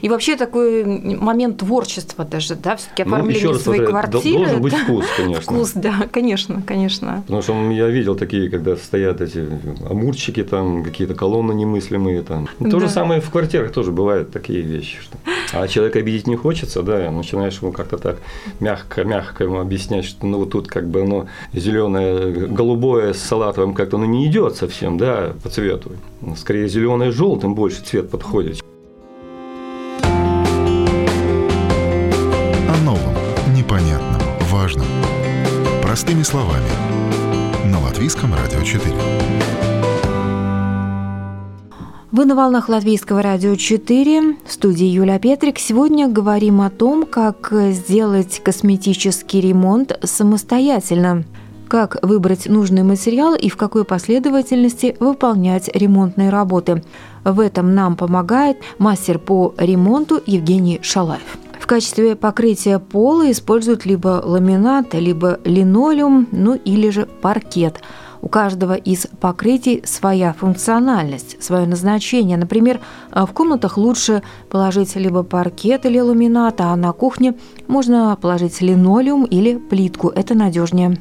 И 0.00 0.08
вообще 0.08 0.36
такой 0.36 0.84
момент 0.84 1.58
творчества 1.58 2.24
даже, 2.24 2.54
да, 2.54 2.76
все-таки 2.76 3.04
ну, 3.04 3.14
оформление 3.14 3.48
ну, 3.48 3.54
своей 3.54 3.80
повторяю, 3.80 4.10
квартиры. 4.10 4.38
Должен 4.38 4.62
быть 4.62 4.74
вкус, 4.74 5.04
конечно. 5.16 5.42
Вкус, 5.42 5.72
да, 5.74 5.94
конечно, 6.10 6.62
конечно. 6.66 7.22
Потому 7.26 7.42
что 7.42 7.70
я 7.70 7.88
видел 7.88 8.14
такие, 8.14 8.50
когда 8.50 8.76
стоят 8.76 9.20
эти 9.20 9.46
амурчики, 9.88 10.42
там 10.42 10.84
какие-то 10.84 11.14
колонны 11.14 11.52
немыслимые, 11.52 12.22
там. 12.22 12.48
То 12.58 12.78
да. 12.78 12.80
же 12.80 12.88
самое 12.88 13.20
в 13.20 13.30
квартирах 13.30 13.72
тоже 13.72 13.92
бывают 13.92 14.30
такие 14.30 14.62
вещи. 14.62 14.98
Что... 15.00 15.18
А 15.52 15.68
человека 15.68 15.98
обидеть 15.98 16.26
не 16.26 16.36
хочется, 16.36 16.82
да, 16.82 17.10
начинаешь 17.10 17.60
ему 17.60 17.72
как-то 17.72 17.98
так 17.98 18.18
мягко-мягко 18.60 19.44
ему 19.44 19.60
объяснять, 19.60 20.04
что 20.04 20.26
ну 20.26 20.38
вот 20.38 20.50
тут 20.50 20.68
как 20.68 20.88
бы 20.88 21.02
оно 21.02 21.26
зеленое, 21.52 22.32
голубое 22.48 23.12
с 23.12 23.18
салатовым 23.18 23.74
как-то 23.74 23.98
ну 23.98 24.04
не 24.04 24.26
идет 24.26 24.56
совсем, 24.56 24.98
да, 24.98 25.34
по 25.42 25.48
цвету. 25.48 25.92
Скорее 26.36 26.68
зеленое 26.68 27.12
с 27.12 27.14
желтым 27.14 27.54
больше 27.54 27.82
цвет 27.82 28.10
подходит. 28.10 28.62
Простыми 35.92 36.22
словами. 36.22 36.64
На 37.66 37.78
Латвийском 37.78 38.32
радио 38.34 38.62
4. 38.62 38.94
Вы 42.10 42.24
на 42.24 42.34
волнах 42.34 42.70
Латвийского 42.70 43.20
радио 43.20 43.54
4. 43.56 44.36
В 44.46 44.50
студии 44.50 44.86
Юля 44.86 45.18
Петрик. 45.18 45.58
Сегодня 45.58 46.08
говорим 46.08 46.62
о 46.62 46.70
том, 46.70 47.04
как 47.04 47.52
сделать 47.72 48.40
косметический 48.42 49.40
ремонт 49.42 49.98
самостоятельно 50.02 51.24
как 51.68 51.98
выбрать 52.02 52.46
нужный 52.46 52.82
материал 52.82 53.34
и 53.34 53.50
в 53.50 53.56
какой 53.56 53.84
последовательности 53.84 54.96
выполнять 54.98 55.68
ремонтные 55.74 56.30
работы. 56.30 56.82
В 57.22 57.38
этом 57.38 57.74
нам 57.74 57.96
помогает 57.96 58.56
мастер 58.78 59.18
по 59.18 59.54
ремонту 59.58 60.22
Евгений 60.26 60.80
Шалаев. 60.82 61.41
Качестве 61.72 62.16
покрытия 62.16 62.78
пола 62.78 63.30
используют 63.30 63.86
либо 63.86 64.20
ламинат, 64.22 64.92
либо 64.92 65.40
линолеум, 65.42 66.28
ну 66.30 66.54
или 66.54 66.90
же 66.90 67.06
паркет. 67.06 67.80
У 68.20 68.28
каждого 68.28 68.74
из 68.74 69.06
покрытий 69.22 69.80
своя 69.86 70.34
функциональность, 70.34 71.42
свое 71.42 71.66
назначение. 71.66 72.36
Например, 72.36 72.78
в 73.10 73.28
комнатах 73.28 73.78
лучше 73.78 74.22
положить 74.50 74.94
либо 74.96 75.22
паркет 75.22 75.86
или 75.86 75.98
ламинат, 75.98 76.60
а 76.60 76.76
на 76.76 76.92
кухне 76.92 77.36
можно 77.68 78.18
положить 78.20 78.60
линолеум 78.60 79.24
или 79.24 79.56
плитку. 79.56 80.10
Это 80.10 80.34
надежнее. 80.34 80.98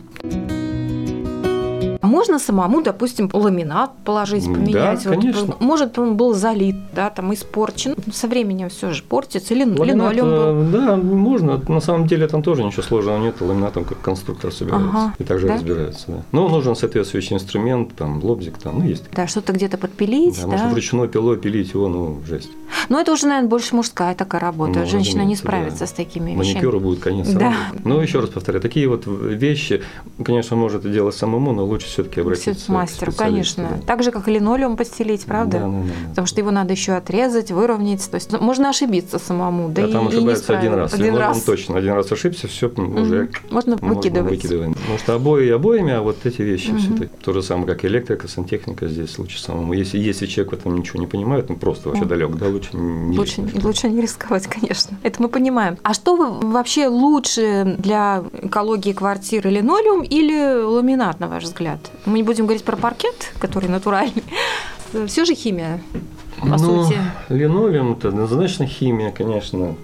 Можно 2.02 2.40
самому, 2.40 2.82
допустим, 2.82 3.30
ламинат 3.32 3.92
положить, 4.04 4.46
поменять? 4.46 5.04
Да, 5.04 5.10
конечно. 5.12 5.46
Вот, 5.46 5.62
может, 5.62 6.00
он 6.00 6.18
был 6.18 6.34
залит, 6.34 6.76
да, 6.94 7.10
там 7.10 7.34
испорчен. 7.34 7.96
Со 8.12 8.28
временем 8.28 8.70
все 8.70 8.92
же 8.92 9.04
портится. 9.04 9.54
Или 9.54 9.64
ламинат, 9.64 9.88
линолеум 9.88 10.72
был. 10.72 10.80
Да, 10.80 10.96
можно. 10.98 11.62
На 11.68 11.82
самом 11.82 12.08
деле 12.08 12.28
там 12.28 12.44
тоже 12.44 12.64
ничего 12.64 12.84
сложного 12.84 13.20
нет. 13.20 13.40
Ламинатом 13.40 13.86
как 13.86 14.02
конструктор 14.02 14.52
собирается. 14.52 14.90
Ага. 14.90 15.14
И 15.20 15.24
также 15.24 15.48
да? 15.48 15.56
разбирается. 15.56 16.06
Да. 16.08 16.24
Но 16.32 16.50
нужен 16.50 16.76
соответствующий 16.76 17.36
инструмент, 17.36 17.96
там, 17.96 18.24
лобзик, 18.24 18.58
там, 18.58 18.80
ну, 18.80 18.86
есть. 18.86 19.04
Да, 19.14 19.28
что-то 19.28 19.54
где-то 19.54 19.78
подпилить. 19.78 20.36
Да, 20.38 20.44
да? 20.44 20.48
может, 20.48 20.72
вручную 20.72 21.10
пилой 21.10 21.38
пилить 21.38 21.74
его, 21.74 21.88
ну, 21.88 22.20
жесть. 22.28 22.50
Ну, 22.90 23.00
это 23.00 23.12
уже, 23.12 23.28
наверное, 23.28 23.50
больше 23.50 23.76
мужская 23.76 24.16
такая 24.16 24.42
работа. 24.42 24.80
Ну, 24.80 24.86
Женщина 24.86 25.22
не 25.22 25.36
справится 25.36 25.82
да. 25.82 25.88
с 25.88 25.92
такими 25.92 26.32
вещами. 26.32 26.54
Маникюру 26.54 26.80
будет 26.80 27.00
конец. 27.00 27.30
Да. 27.30 27.54
Но 27.84 28.02
еще 28.02 28.20
раз 28.20 28.30
повторяю, 28.30 28.62
такие 28.62 28.88
вот 28.88 29.04
вещи, 29.06 29.82
конечно, 30.24 30.56
может 30.56 30.90
делать 30.90 31.16
самому, 31.16 31.52
но 31.54 31.66
лучше 31.66 31.91
все-таки 31.92 32.22
обратиться 32.22 32.66
к 32.66 32.70
мастеру, 32.70 33.12
конечно. 33.12 33.68
Да. 33.70 33.86
Так 33.86 34.04
же, 34.04 34.12
как 34.12 34.28
и 34.28 34.32
линолеум 34.32 34.78
постелить, 34.78 35.26
правда? 35.26 35.60
Да, 35.60 35.66
да, 35.66 35.72
да, 35.72 36.10
Потому 36.10 36.28
что 36.28 36.40
его 36.40 36.52
надо 36.52 36.74
еще 36.74 36.94
отрезать, 36.94 37.52
выровнять. 37.52 38.10
То 38.10 38.16
есть 38.16 38.32
можно 38.40 38.70
ошибиться 38.70 39.20
самому. 39.20 39.70
Да, 39.70 39.84
да 39.84 39.88
и, 39.88 39.92
там 39.92 40.08
ошибается 40.08 40.54
и 40.54 40.56
один 40.56 40.74
раз. 40.74 40.94
Один 40.94 41.16
раз. 41.16 41.44
точно. 41.44 41.78
Один 41.78 41.94
раз 41.94 42.12
ошибся, 42.12 42.48
все 42.48 42.68
уже 42.68 43.30
можно 43.50 43.76
выкидывать. 43.76 44.32
выкидываем. 44.32 44.74
Потому 44.74 44.98
что 44.98 45.16
обои 45.16 45.50
обоями, 45.50 45.94
а 45.94 46.02
вот 46.02 46.26
эти 46.26 46.42
вещи 46.42 46.76
все 46.78 47.10
то 47.24 47.34
же 47.34 47.44
самое, 47.44 47.68
как 47.68 47.86
электрика, 47.86 48.28
сантехника, 48.28 48.88
здесь 48.88 49.18
лучше 49.20 49.42
самому. 49.42 49.74
Если, 49.74 49.98
если 49.98 50.26
человек 50.26 50.54
в 50.54 50.56
этом 50.56 50.76
ничего 50.76 51.00
не 51.00 51.08
понимает, 51.08 51.50
ну 51.50 51.56
просто 51.56 51.90
вообще 51.90 52.06
далек, 52.06 52.36
да, 52.36 52.48
лучше 52.48 52.70
не 52.74 53.18
лучше, 53.18 53.44
лучше 53.62 53.90
не 53.90 54.02
рисковать, 54.02 54.48
конечно. 54.48 54.98
Это 55.04 55.22
мы 55.22 55.30
понимаем. 55.30 55.78
А 55.84 55.94
что 55.94 56.16
вообще 56.16 56.88
лучше 56.88 57.76
для 57.78 58.24
экологии 58.42 58.94
квартиры, 58.94 59.50
линолеум 59.50 60.02
или 60.02 60.64
ламинат, 60.64 61.20
на 61.20 61.28
ваш 61.28 61.44
взгляд? 61.44 61.80
Мы 62.06 62.20
не 62.20 62.24
будем 62.24 62.46
говорить 62.46 62.64
про 62.64 62.76
паркет, 62.76 63.34
который 63.40 63.70
натуральный. 63.70 64.24
Все 65.08 65.26
же 65.26 65.36
химия, 65.36 65.82
по 66.40 66.58
ну, 66.58 66.84
сути. 66.84 66.98
Линолеум– 67.30 67.94
это 67.98 68.10
однозначно 68.10 68.68
химия, 68.68 69.12
конечно. 69.12 69.76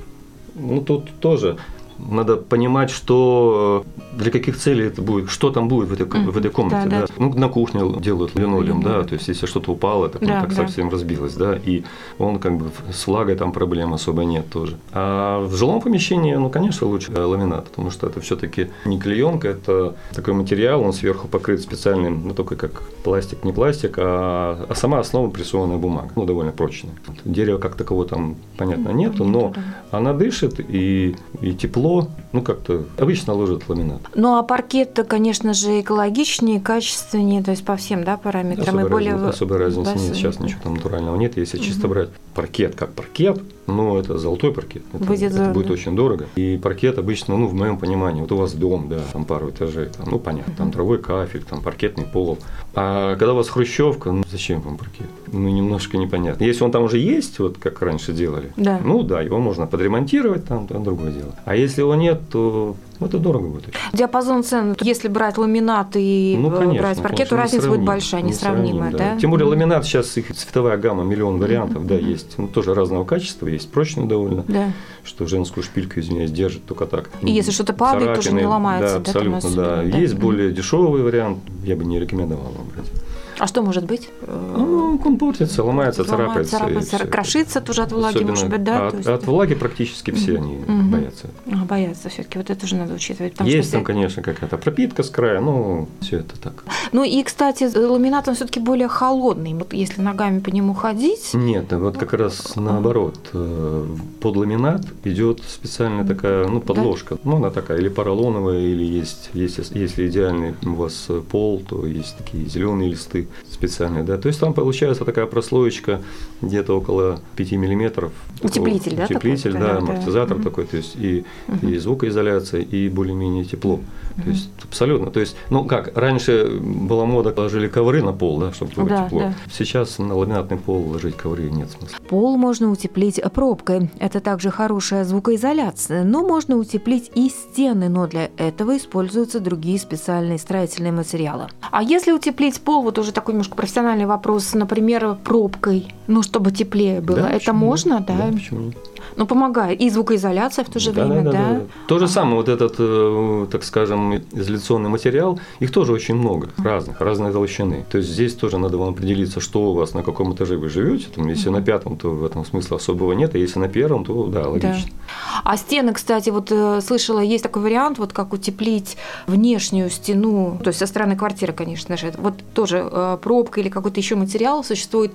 Ну, 0.56 0.82
тут 0.82 1.10
тоже 1.20 1.58
надо 2.00 2.38
понимать, 2.38 2.90
что 2.90 3.86
э, 4.16 4.18
для 4.18 4.32
каких 4.32 4.58
целей 4.58 4.86
это 4.86 5.02
будет, 5.02 5.30
что 5.30 5.50
там 5.50 5.68
будет 5.68 5.90
в 5.90 5.94
этой, 5.94 6.06
mm-hmm. 6.06 6.32
в 6.32 6.38
этой 6.38 6.52
комнате. 6.52 6.90
Да, 6.90 7.02
да. 7.02 7.08
Да. 7.08 7.14
Ну, 7.18 7.34
на 7.34 7.50
кухне 7.50 7.82
делают 8.00 8.36
линолеум, 8.36 8.82
mm-hmm. 8.82 8.84
да, 8.84 9.04
то 9.04 9.14
есть 9.14 9.28
если 9.28 9.46
что-то 9.46 9.72
упало, 9.72 10.10
так, 10.10 10.22
да, 10.22 10.36
ну, 10.36 10.42
так 10.42 10.50
да. 10.50 10.56
совсем 10.56 10.90
разбилось, 10.90 11.34
да, 11.34 11.56
и 11.56 11.84
он 12.20 12.40
как 12.40 12.58
бы 12.58 12.72
с 12.92 13.08
влагой 13.08 13.36
там 13.36 13.52
проблем 13.52 13.94
особо 13.94 14.24
нет 14.24 14.50
тоже. 14.50 14.78
А 14.94 15.46
в 15.46 15.56
жилом 15.56 15.82
помещении, 15.82 16.34
ну, 16.36 16.50
конечно, 16.50 16.88
лучше 16.88 17.12
ламинат, 17.12 17.70
потому 17.70 17.92
что 17.92 18.08
это 18.08 18.22
все-таки 18.22 18.70
не 18.86 19.00
клеенка, 19.00 19.50
это 19.50 19.96
такой 20.14 20.34
материал, 20.34 20.82
он 20.82 20.94
сверху 20.94 21.28
покрыт 21.28 21.62
специальным, 21.62 22.28
ну, 22.28 22.34
только 22.34 22.56
как 22.56 22.84
пластик, 23.04 23.44
не 23.44 23.54
пластик, 23.54 23.96
а, 23.98 24.66
а 24.70 24.76
сама 24.76 25.00
основа 25.00 25.30
прессованная 25.30 25.78
бумага, 25.78 26.10
ну, 26.16 26.26
довольно 26.26 26.52
прочная. 26.52 26.94
Дерева 27.26 27.58
как 27.58 27.76
такового 27.76 28.06
там, 28.06 28.36
понятно, 28.58 28.90
нету, 28.90 29.24
но 29.24 29.54
она 29.92 30.14
дышит 30.14 30.60
и, 30.60 31.16
и 31.42 31.54
тепло 31.54 31.87
тепло, 31.88 32.08
ну 32.32 32.42
как-то 32.42 32.86
обычно 32.98 33.34
ложат 33.34 33.68
ламинат. 33.68 34.02
Ну 34.16 34.38
а 34.38 34.44
паркет, 34.44 35.00
конечно 35.08 35.54
же, 35.54 35.82
экологичнее, 35.82 36.60
качественнее, 36.60 37.44
то 37.44 37.52
есть 37.52 37.66
по 37.66 37.76
всем 37.76 38.04
да, 38.04 38.18
параметрам. 38.18 38.68
Особой, 38.68 38.86
и 38.86 38.90
более... 38.90 39.12
разницы, 39.14 39.30
особой 39.30 39.58
разницы 39.58 39.94
нет, 39.98 40.16
сейчас 40.16 40.40
ничего 40.40 40.60
там 40.64 40.74
натурального 40.76 41.16
нет. 41.16 41.38
Если 41.38 41.58
чисто 41.58 41.88
брать 41.88 42.10
паркет 42.34 42.76
как 42.76 42.94
паркет, 42.94 43.42
ну, 43.68 43.98
это 43.98 44.18
золотой 44.18 44.54
паркет. 44.54 44.84
Это, 44.94 45.04
будет, 45.04 45.32
это 45.32 45.52
будет 45.52 45.70
очень 45.70 45.96
дорого. 45.96 46.26
И 46.36 46.58
паркет 46.58 46.98
обычно, 46.98 47.38
ну, 47.38 47.48
в 47.48 47.54
моем 47.54 47.78
понимании, 47.78 48.22
вот 48.22 48.32
у 48.32 48.38
вас 48.38 48.54
дом, 48.54 48.88
да, 48.90 49.02
там 49.14 49.26
пару 49.26 49.50
этажей, 49.50 49.88
там, 49.88 50.08
ну, 50.10 50.20
понятно, 50.20 50.54
там 50.58 50.72
травой 50.72 50.98
кафель, 50.98 51.44
там 51.44 51.62
паркетный 51.62 52.06
пол. 52.06 52.40
А 52.74 53.16
когда 53.16 53.34
у 53.34 53.36
вас 53.36 53.50
хрущевка, 53.50 54.12
ну, 54.12 54.24
зачем 54.30 54.62
вам 54.62 54.78
паркет? 54.78 55.08
Ну, 55.32 55.50
немножко 55.50 55.98
непонятно. 55.98 56.44
Если 56.44 56.64
он 56.64 56.72
там 56.72 56.84
уже 56.84 56.98
есть, 56.98 57.40
вот 57.40 57.58
как 57.58 57.82
раньше 57.82 58.14
делали, 58.14 58.52
да. 58.56 58.80
ну, 58.84 59.04
да, 59.04 59.22
его 59.22 59.40
можно 59.40 59.68
подремонтировать, 59.68 60.46
там, 60.46 60.68
там 60.68 60.84
другое 60.84 61.12
дело. 61.12 61.36
А 61.46 61.56
если 61.56 61.82
его 61.82 61.96
нет, 61.96 62.22
то 62.32 62.76
это 63.06 63.20
дорого 63.20 63.48
будет. 63.48 63.76
Диапазон 63.94 64.44
цен, 64.44 64.76
если 64.82 65.08
брать 65.08 65.38
ламинат 65.38 65.96
и 65.96 66.36
ну, 66.40 66.52
конечно, 66.52 66.82
брать 66.82 67.02
паркет, 67.02 67.30
то 67.30 67.38
разница 67.38 67.70
будет 67.70 67.84
большая, 67.84 68.22
несравнимая, 68.22 68.92
да. 68.92 68.98
да? 68.98 69.18
Тем 69.20 69.32
более 69.32 69.48
ламинат 69.48 69.86
сейчас 69.86 70.18
их 70.18 70.34
цветовая 70.36 70.78
гамма, 70.78 71.04
миллион 71.04 71.38
вариантов, 71.38 71.86
да, 71.86 71.96
есть. 71.96 72.38
Ну, 72.38 72.48
тоже 72.48 72.74
разного 72.74 73.04
качества, 73.06 73.48
есть 73.48 73.72
прочный 73.72 74.06
довольно, 74.06 74.44
да. 74.48 74.72
что 75.04 75.28
женскую 75.28 75.64
шпильку, 75.64 76.00
извиняюсь, 76.00 76.32
держит 76.32 76.66
только 76.66 76.86
так. 76.86 77.10
И 77.22 77.32
если 77.32 77.52
что-то 77.52 77.74
падает, 77.74 78.16
тоже 78.16 78.34
не 78.34 78.46
ломается. 78.46 79.00
Да, 79.00 79.10
абсолютно, 79.12 79.50
да. 79.50 79.76
да. 79.78 79.84
Есть 79.84 80.16
более 80.16 80.52
дешевый 80.52 81.02
вариант, 81.02 81.40
я 81.64 81.76
бы 81.76 81.86
не 81.86 82.00
рекомендовал 82.00 82.52
вам 82.52 82.68
брать. 82.74 83.07
А 83.40 83.48
что 83.48 83.62
может 83.62 83.86
быть? 83.86 84.10
Ну, 84.26 85.00
он 85.04 85.18
портится, 85.18 85.64
ломается, 85.64 86.04
царапается. 86.04 86.58
царапается 86.58 86.98
крошится 87.08 87.62
тоже 87.62 87.84
от 87.84 87.92
влаги, 87.92 88.16
Особенно 88.16 88.32
может 88.32 88.50
быть, 88.50 88.64
да? 88.64 88.88
От, 88.88 88.94
есть... 88.96 89.08
от 89.08 89.26
влаги 89.26 89.56
практически 89.56 90.12
все 90.12 90.34
mm-hmm. 90.34 90.38
они 90.38 90.56
mm-hmm. 90.56 90.90
боятся. 90.90 91.28
А, 91.52 91.66
боятся 91.66 92.10
все-таки, 92.10 92.38
вот 92.38 92.50
это 92.50 92.66
уже 92.66 92.76
надо 92.76 92.94
учитывать. 92.96 93.34
Есть 93.42 93.72
там, 93.72 93.84
конечно, 93.84 94.24
какая-то 94.24 94.58
пропитка 94.58 95.04
с 95.04 95.10
края, 95.10 95.40
но 95.40 95.88
все 96.02 96.18
это 96.20 96.40
так. 96.40 96.64
Ну 96.94 97.04
и, 97.04 97.22
кстати, 97.22 97.66
ламинат 97.76 98.28
он 98.28 98.36
все-таки 98.36 98.60
более 98.60 98.88
холодный, 98.88 99.54
вот 99.54 99.74
если 99.74 100.02
ногами 100.02 100.40
по 100.40 100.50
нему 100.50 100.74
ходить. 100.74 101.34
Нет, 101.34 101.72
вот 101.74 101.98
как 101.98 102.14
раз 102.14 102.56
наоборот. 102.56 103.20
Э, 103.34 103.86
под 104.22 104.36
ламинат 104.36 104.86
идет 105.04 105.42
специальная 105.48 106.06
такая, 106.06 106.48
ну, 106.48 106.62
подложка. 106.62 107.16
Да? 107.16 107.22
Ну, 107.26 107.36
она 107.38 107.50
такая 107.52 107.78
или 107.80 107.90
поролоновая, 107.90 108.60
или 108.60 108.84
есть, 108.84 109.30
есть, 109.34 109.60
если 109.72 110.08
идеальный 110.08 110.56
у 110.66 110.74
вас 110.74 111.10
пол, 111.30 111.62
то 111.68 111.86
есть 111.86 112.18
такие 112.18 112.46
зеленые 112.46 112.90
листы 112.90 113.27
специальные, 113.52 114.04
да. 114.04 114.18
То 114.18 114.28
есть 114.28 114.40
там 114.40 114.54
получается 114.54 115.06
такая 115.06 115.26
прослоечка 115.26 116.02
где-то 116.42 116.78
около 116.78 117.20
5 117.36 117.52
миллиметров. 117.54 118.12
Утеплитель, 118.42 118.96
да? 118.96 119.06
Утеплитель, 119.06 119.54
такой? 119.54 119.68
да, 119.68 119.74
да, 119.74 119.78
амортизатор 119.80 120.38
да. 120.38 120.44
такой, 120.44 120.66
то 120.66 120.78
есть 120.78 120.96
и, 120.96 121.26
угу. 121.48 121.68
и 121.68 121.78
звукоизоляция, 121.78 122.62
и 122.62 122.90
более-менее 122.90 123.46
тепло. 123.46 123.76
Угу. 123.76 124.24
То 124.24 124.30
есть 124.30 124.50
абсолютно. 124.64 125.12
То 125.12 125.20
есть, 125.20 125.36
ну 125.50 125.66
как, 125.66 125.98
раньше 125.98 126.60
была 126.60 127.06
мода, 127.06 127.32
положили 127.32 127.68
ковры 127.68 128.02
на 128.02 128.14
пол, 128.14 128.40
да, 128.40 128.52
чтобы 128.54 128.72
было 128.74 128.90
да, 128.90 129.06
тепло. 129.06 129.20
Да. 129.20 129.34
Сейчас 129.52 130.00
на 130.00 130.16
ламинатный 130.16 130.58
пол 130.58 130.90
ложить 130.90 131.16
ковры 131.16 131.50
нет 131.50 131.70
смысла. 131.72 131.98
Пол 132.10 132.38
можно 132.38 132.72
утеплить 132.72 133.22
пробкой. 133.34 133.90
Это 134.00 134.20
также 134.20 134.50
хорошая 134.50 135.04
звукоизоляция. 135.04 136.04
Но 136.04 136.24
можно 136.24 136.58
утеплить 136.58 137.12
и 137.16 137.30
стены, 137.30 137.90
но 137.90 138.08
для 138.08 138.30
этого 138.38 138.78
используются 138.78 139.40
другие 139.40 139.80
специальные 139.80 140.40
строительные 140.40 140.92
материалы. 140.92 141.48
А 141.72 141.84
если 141.84 142.12
утеплить 142.12 142.60
пол, 142.62 142.84
вот 142.84 142.98
уже 142.98 143.12
такой 143.18 143.34
немножко 143.34 143.56
профессиональный 143.56 144.06
вопрос, 144.06 144.54
например, 144.54 145.18
пробкой, 145.24 145.92
ну, 146.06 146.22
чтобы 146.22 146.52
теплее 146.52 147.02
было. 147.02 147.22
Да, 147.22 147.30
это 147.32 147.52
можно, 147.52 148.00
да? 148.00 148.16
Да, 148.16 148.32
почему 148.32 148.72
Ну, 149.16 149.26
помогает. 149.26 149.82
И 149.82 149.90
звукоизоляция 149.90 150.66
в 150.66 150.70
то 150.70 150.80
же 150.80 150.92
да, 150.92 151.06
время, 151.06 151.24
да? 151.24 151.32
да? 151.32 151.54
да. 151.54 151.62
То 151.88 152.00
же 152.00 152.08
самое, 152.08 152.36
вот 152.38 152.50
этот, 152.50 152.76
э, 152.80 153.48
так 153.52 153.64
скажем, 153.64 154.22
изоляционный 154.32 154.90
материал, 154.90 155.40
их 155.60 155.72
тоже 155.72 155.94
очень 155.94 156.16
много, 156.16 156.50
разных, 156.58 157.02
разной 157.02 157.32
толщины. 157.32 157.86
То 157.90 157.98
есть 157.98 158.10
здесь 158.10 158.34
тоже 158.34 158.58
надо 158.58 158.78
вам 158.78 158.90
определиться, 158.90 159.40
что 159.40 159.72
у 159.72 159.74
вас, 159.74 159.94
на 159.94 160.04
каком 160.04 160.34
этаже 160.34 160.58
вы 160.58 160.70
живете. 160.70 161.08
Там, 161.16 161.28
если 161.28 161.50
на 161.50 161.62
пятом, 161.62 161.98
то 161.98 162.10
в 162.10 162.24
этом 162.24 162.46
смысла 162.46 162.78
особого 162.78 163.14
нет, 163.14 163.36
а 163.36 163.38
если 163.38 163.60
на 163.60 163.68
первом, 163.68 164.06
то 164.06 164.28
да, 164.28 164.48
логично. 164.48 164.92
Да. 164.92 165.42
А 165.44 165.58
стены, 165.58 165.94
кстати, 165.94 166.30
вот 166.30 166.52
э, 166.52 166.82
слышала, 166.82 167.20
есть 167.20 167.44
такой 167.44 167.62
вариант, 167.62 167.98
вот 167.98 168.14
как 168.14 168.34
утеплить 168.34 168.98
внешнюю 169.28 169.90
стену, 169.90 170.60
то 170.64 170.70
есть 170.70 170.80
со 170.80 170.88
стороны 170.88 171.16
квартиры, 171.16 171.54
конечно 171.54 171.98
же. 171.98 172.14
Вот 172.18 172.36
тоже 172.54 172.88
э, 172.90 173.18
пробка 173.22 173.62
или 173.62 173.70
какой-то 173.70 174.00
еще 174.00 174.16
материал 174.16 174.64
существует, 174.64 175.12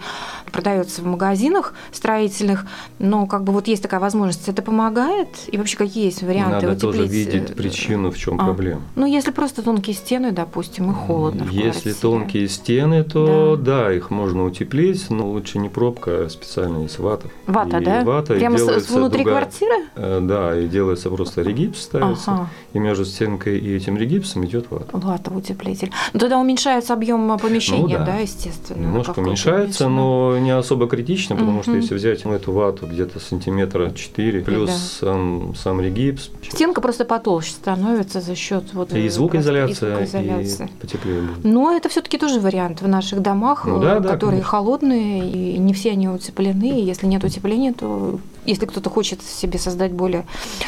продается 0.51 1.03
в 1.03 1.07
магазинах 1.07 1.75
строительных, 1.93 2.67
но 2.99 3.27
как 3.27 3.45
бы 3.45 3.53
вот 3.53 3.69
есть 3.73 3.83
такая 3.83 4.01
возможность. 4.01 4.49
Это 4.49 4.63
помогает? 4.63 5.29
И 5.49 5.59
вообще 5.59 5.77
какие 5.77 6.07
есть 6.07 6.23
варианты 6.23 6.67
Надо 6.67 6.89
утеплить? 6.89 7.01
тоже 7.01 7.07
видеть 7.07 7.55
причину, 7.55 8.11
в 8.11 8.19
чем 8.19 8.41
а. 8.41 8.45
проблема. 8.45 8.83
Ну, 8.95 9.07
если 9.07 9.31
просто 9.31 9.63
тонкие 9.63 9.95
стены, 9.95 10.33
допустим, 10.33 10.91
и 10.91 10.95
холодно 10.95 11.47
Если 11.51 11.93
тонкие 11.93 12.49
стены, 12.49 13.05
то 13.05 13.57
да. 13.57 13.85
да, 13.85 13.93
их 13.93 14.11
можно 14.11 14.45
утеплить, 14.45 15.11
но 15.11 15.29
лучше 15.29 15.59
не 15.59 15.69
пробка, 15.69 16.27
а 16.27 16.29
специально 16.29 16.83
есть 16.83 16.99
вата. 16.99 17.29
Вата, 17.47 17.79
и 17.79 17.85
да? 17.85 18.05
Вата, 18.05 18.35
Прямо 18.35 18.59
с 18.59 18.91
внутри 18.91 19.25
дуга, 19.25 19.33
квартиры? 19.33 19.75
Э, 19.97 20.21
да, 20.23 20.59
и 20.59 20.69
делается 20.69 21.11
просто 21.11 21.43
регипс 21.43 21.81
ставится, 21.83 22.33
ага. 22.33 22.49
и 22.73 22.79
между 22.79 23.05
стенкой 23.05 23.59
и 23.59 23.75
этим 23.75 23.97
регипсом 23.97 24.45
идет 24.45 24.67
вата. 24.71 24.87
Вата, 24.93 25.31
утеплитель. 25.31 25.89
Но 25.89 26.11
ну, 26.15 26.21
тогда 26.21 26.39
уменьшается 26.39 26.93
объем 26.95 27.39
помещения, 27.39 27.99
ну, 27.99 28.05
да. 28.05 28.13
да, 28.13 28.17
естественно. 28.17 28.83
Немножко 28.83 29.19
уменьшается, 29.19 29.89
но 29.89 30.39
не 30.39 30.51
особо 30.51 30.87
критично, 30.87 31.37
потому 31.37 31.57
угу. 31.59 31.63
что 31.63 31.73
если 31.73 31.95
взять 31.95 32.25
ну, 32.25 32.33
эту 32.33 32.53
вату 32.53 32.87
где-то 32.87 33.21
сантиметра 33.63 33.91
4, 33.95 34.41
плюс 34.43 34.71
да. 34.71 34.77
сам, 34.77 35.55
сам 35.55 35.81
регипс. 35.81 36.31
Стенка 36.51 36.81
просто 36.81 37.05
потолще 37.05 37.53
становится 37.53 38.21
за 38.21 38.35
счет 38.35 38.65
вот 38.73 38.93
и 38.93 39.09
звукоизоляция, 39.09 40.03
и, 40.03 40.07
звукоизоляция. 40.07 40.67
и 40.67 40.81
потеплее 40.81 41.21
будет. 41.23 41.45
Но 41.45 41.73
это 41.73 41.89
все-таки 41.89 42.19
тоже 42.19 42.41
вариант 42.41 42.83
в 42.83 42.89
наших 42.89 43.21
домах, 43.21 43.65
ну, 43.65 43.79
да, 43.81 44.01
да, 44.01 44.11
которые 44.11 44.41
конечно. 44.41 44.51
холодные, 44.51 45.31
и 45.31 45.59
не 45.59 45.73
все 45.73 45.93
они 45.93 46.09
утеплены. 46.09 46.81
И 46.81 46.85
если 46.85 47.07
нет 47.07 47.25
утепления, 47.25 47.73
то 47.73 48.19
если 48.45 48.67
кто-то 48.67 48.91
хочет 48.91 49.23
себе 49.23 49.59
создать 49.59 49.93
более 49.93 50.27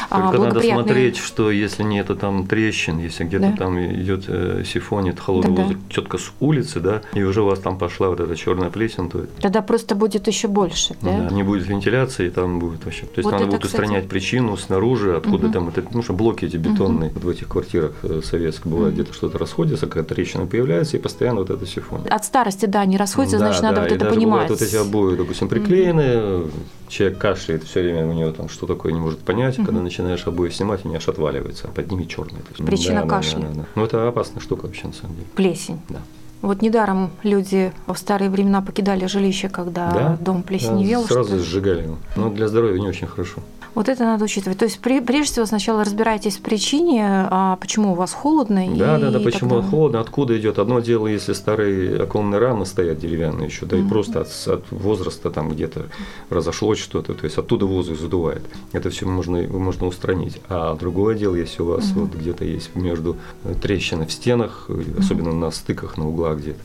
а, 0.09 0.31
Только 0.31 0.47
надо 0.47 0.61
смотреть, 0.61 1.17
что 1.17 1.51
если 1.51 1.83
нету 1.83 2.15
там 2.15 2.47
трещин, 2.47 2.99
если 2.99 3.23
где-то 3.23 3.49
да. 3.49 3.57
там 3.57 3.79
идет 3.79 4.25
э, 4.27 4.63
сифонит, 4.65 5.19
холодный 5.19 5.55
да, 5.55 5.63
воздух 5.63 5.81
четко 5.89 6.17
с 6.17 6.31
улицы, 6.39 6.79
да, 6.79 7.01
и 7.13 7.23
уже 7.23 7.41
у 7.41 7.45
вас 7.45 7.59
там 7.59 7.77
пошла 7.77 8.09
вот 8.09 8.19
эта 8.19 8.35
черная 8.35 8.69
плесень, 8.69 9.09
то 9.09 9.25
тогда 9.41 9.61
просто 9.61 9.95
будет 9.95 10.27
еще 10.27 10.47
больше, 10.47 10.95
да? 11.01 11.27
да 11.27 11.35
не 11.35 11.43
будет 11.43 11.67
вентиляции, 11.67 12.29
там 12.29 12.59
будет 12.59 12.85
вообще. 12.85 13.05
То 13.05 13.19
есть 13.19 13.25
вот 13.25 13.33
надо 13.33 13.45
будет 13.45 13.63
кстати... 13.63 13.81
устранять 13.81 14.07
причину 14.07 14.55
снаружи, 14.57 15.15
откуда 15.15 15.47
угу. 15.47 15.53
там 15.53 15.69
это, 15.69 15.83
ну 15.91 16.01
что 16.01 16.13
блоки 16.13 16.45
эти 16.45 16.57
бетонные 16.57 17.09
угу. 17.09 17.19
вот 17.19 17.23
в 17.25 17.29
этих 17.29 17.49
квартирах 17.49 17.93
э, 18.03 18.21
советских 18.23 18.67
бывает 18.67 18.93
угу. 18.93 19.01
где-то 19.01 19.13
что-то 19.13 19.37
расходится, 19.37 19.87
какая-то 19.87 20.15
трещина 20.15 20.45
появляется 20.45 20.97
и 20.97 20.99
постоянно 20.99 21.39
вот 21.39 21.49
это 21.49 21.65
сифонит. 21.65 22.07
От 22.07 22.23
старости, 22.23 22.65
да, 22.65 22.85
не 22.85 22.97
расходится, 22.97 23.37
да, 23.37 23.45
значит 23.45 23.61
да, 23.61 23.71
надо 23.71 23.81
вот 23.81 23.91
это 23.91 24.05
понимать. 24.05 24.49
вот 24.49 24.61
эти 24.61 24.75
обои, 24.75 25.15
допустим, 25.15 25.49
приклеены, 25.49 26.37
угу 26.43 26.51
человек 26.87 27.17
кашляет 27.17 27.64
все 27.65 27.81
время, 27.81 28.07
у 28.07 28.13
него 28.13 28.31
там 28.31 28.49
что 28.49 28.67
такое 28.67 28.93
не 28.93 28.99
может 28.99 29.19
понять, 29.19 29.57
угу. 29.57 29.65
когда 29.65 29.81
начинаешь 29.81 30.25
обои 30.27 30.49
снимать, 30.49 30.85
они 30.85 30.95
аж 30.95 31.07
отваливаются, 31.07 31.67
а 31.67 31.71
под 31.71 31.91
ними 31.91 32.05
черные. 32.05 32.41
Причина 32.65 33.01
да, 33.01 33.07
кашля. 33.07 33.39
Да, 33.39 33.47
да, 33.47 33.53
да. 33.53 33.65
Ну, 33.75 33.85
это 33.85 34.07
опасная 34.07 34.41
штука 34.41 34.65
вообще, 34.65 34.87
на 34.87 34.93
самом 34.93 35.15
деле. 35.15 35.27
Плесень. 35.35 35.79
Да. 35.89 35.99
Вот 36.41 36.61
недаром 36.61 37.11
люди 37.23 37.73
в 37.87 37.95
старые 37.95 38.29
времена 38.29 38.61
покидали 38.61 39.07
жилище, 39.07 39.49
когда 39.49 39.91
да? 39.91 40.17
дом 40.21 40.43
плесневел. 40.43 41.01
Да, 41.01 41.07
сразу 41.07 41.39
сжигали. 41.39 41.89
Но 42.15 42.29
для 42.29 42.47
здоровья 42.47 42.79
не 42.79 42.87
очень 42.87 43.07
хорошо. 43.07 43.41
Вот 43.75 43.89
это 43.89 44.05
надо 44.05 44.23
учитывать. 44.23 44.57
То 44.57 44.65
есть, 44.65 44.79
прежде 44.79 45.23
всего, 45.23 45.45
сначала 45.45 45.83
разбирайтесь 45.83 46.37
в 46.37 46.41
причине, 46.41 47.27
а 47.29 47.57
почему 47.57 47.91
у 47.91 47.95
вас 47.95 48.13
холодно. 48.13 48.65
Да, 48.75 48.97
и 48.97 49.01
да, 49.01 49.11
да, 49.11 49.19
почему 49.19 49.57
тогда... 49.57 49.69
холодно, 49.69 49.99
откуда 49.99 50.37
идет. 50.39 50.59
Одно 50.59 50.79
дело, 50.79 51.07
если 51.07 51.33
старые 51.33 52.01
оконные 52.01 52.39
рамы 52.39 52.65
стоят 52.65 52.99
деревянные 52.99 53.47
еще, 53.47 53.65
да, 53.65 53.75
mm-hmm. 53.75 53.85
и 53.85 53.89
просто 53.89 54.21
от, 54.21 54.47
от 54.47 54.71
возраста 54.71 55.29
там 55.29 55.49
где-то 55.49 55.87
разошлось 56.29 56.79
что-то, 56.79 57.13
то 57.13 57.25
есть 57.25 57.37
оттуда 57.37 57.65
воздух 57.65 57.99
задувает. 57.99 58.43
Это 58.71 58.89
все 58.89 59.05
можно, 59.05 59.41
можно 59.41 59.87
устранить. 59.87 60.39
А 60.47 60.75
другое 60.75 61.15
дело, 61.15 61.35
если 61.35 61.61
у 61.61 61.65
вас 61.65 61.83
mm-hmm. 61.85 61.99
вот 61.99 62.15
где-то 62.15 62.45
есть 62.45 62.75
между 62.75 63.17
трещины 63.61 64.05
в 64.05 64.11
стенах, 64.11 64.69
особенно 64.97 65.29
mm-hmm. 65.29 65.39
на 65.39 65.51
стыках, 65.51 65.97
на 65.97 66.07
углах 66.07 66.37
где-то, 66.37 66.61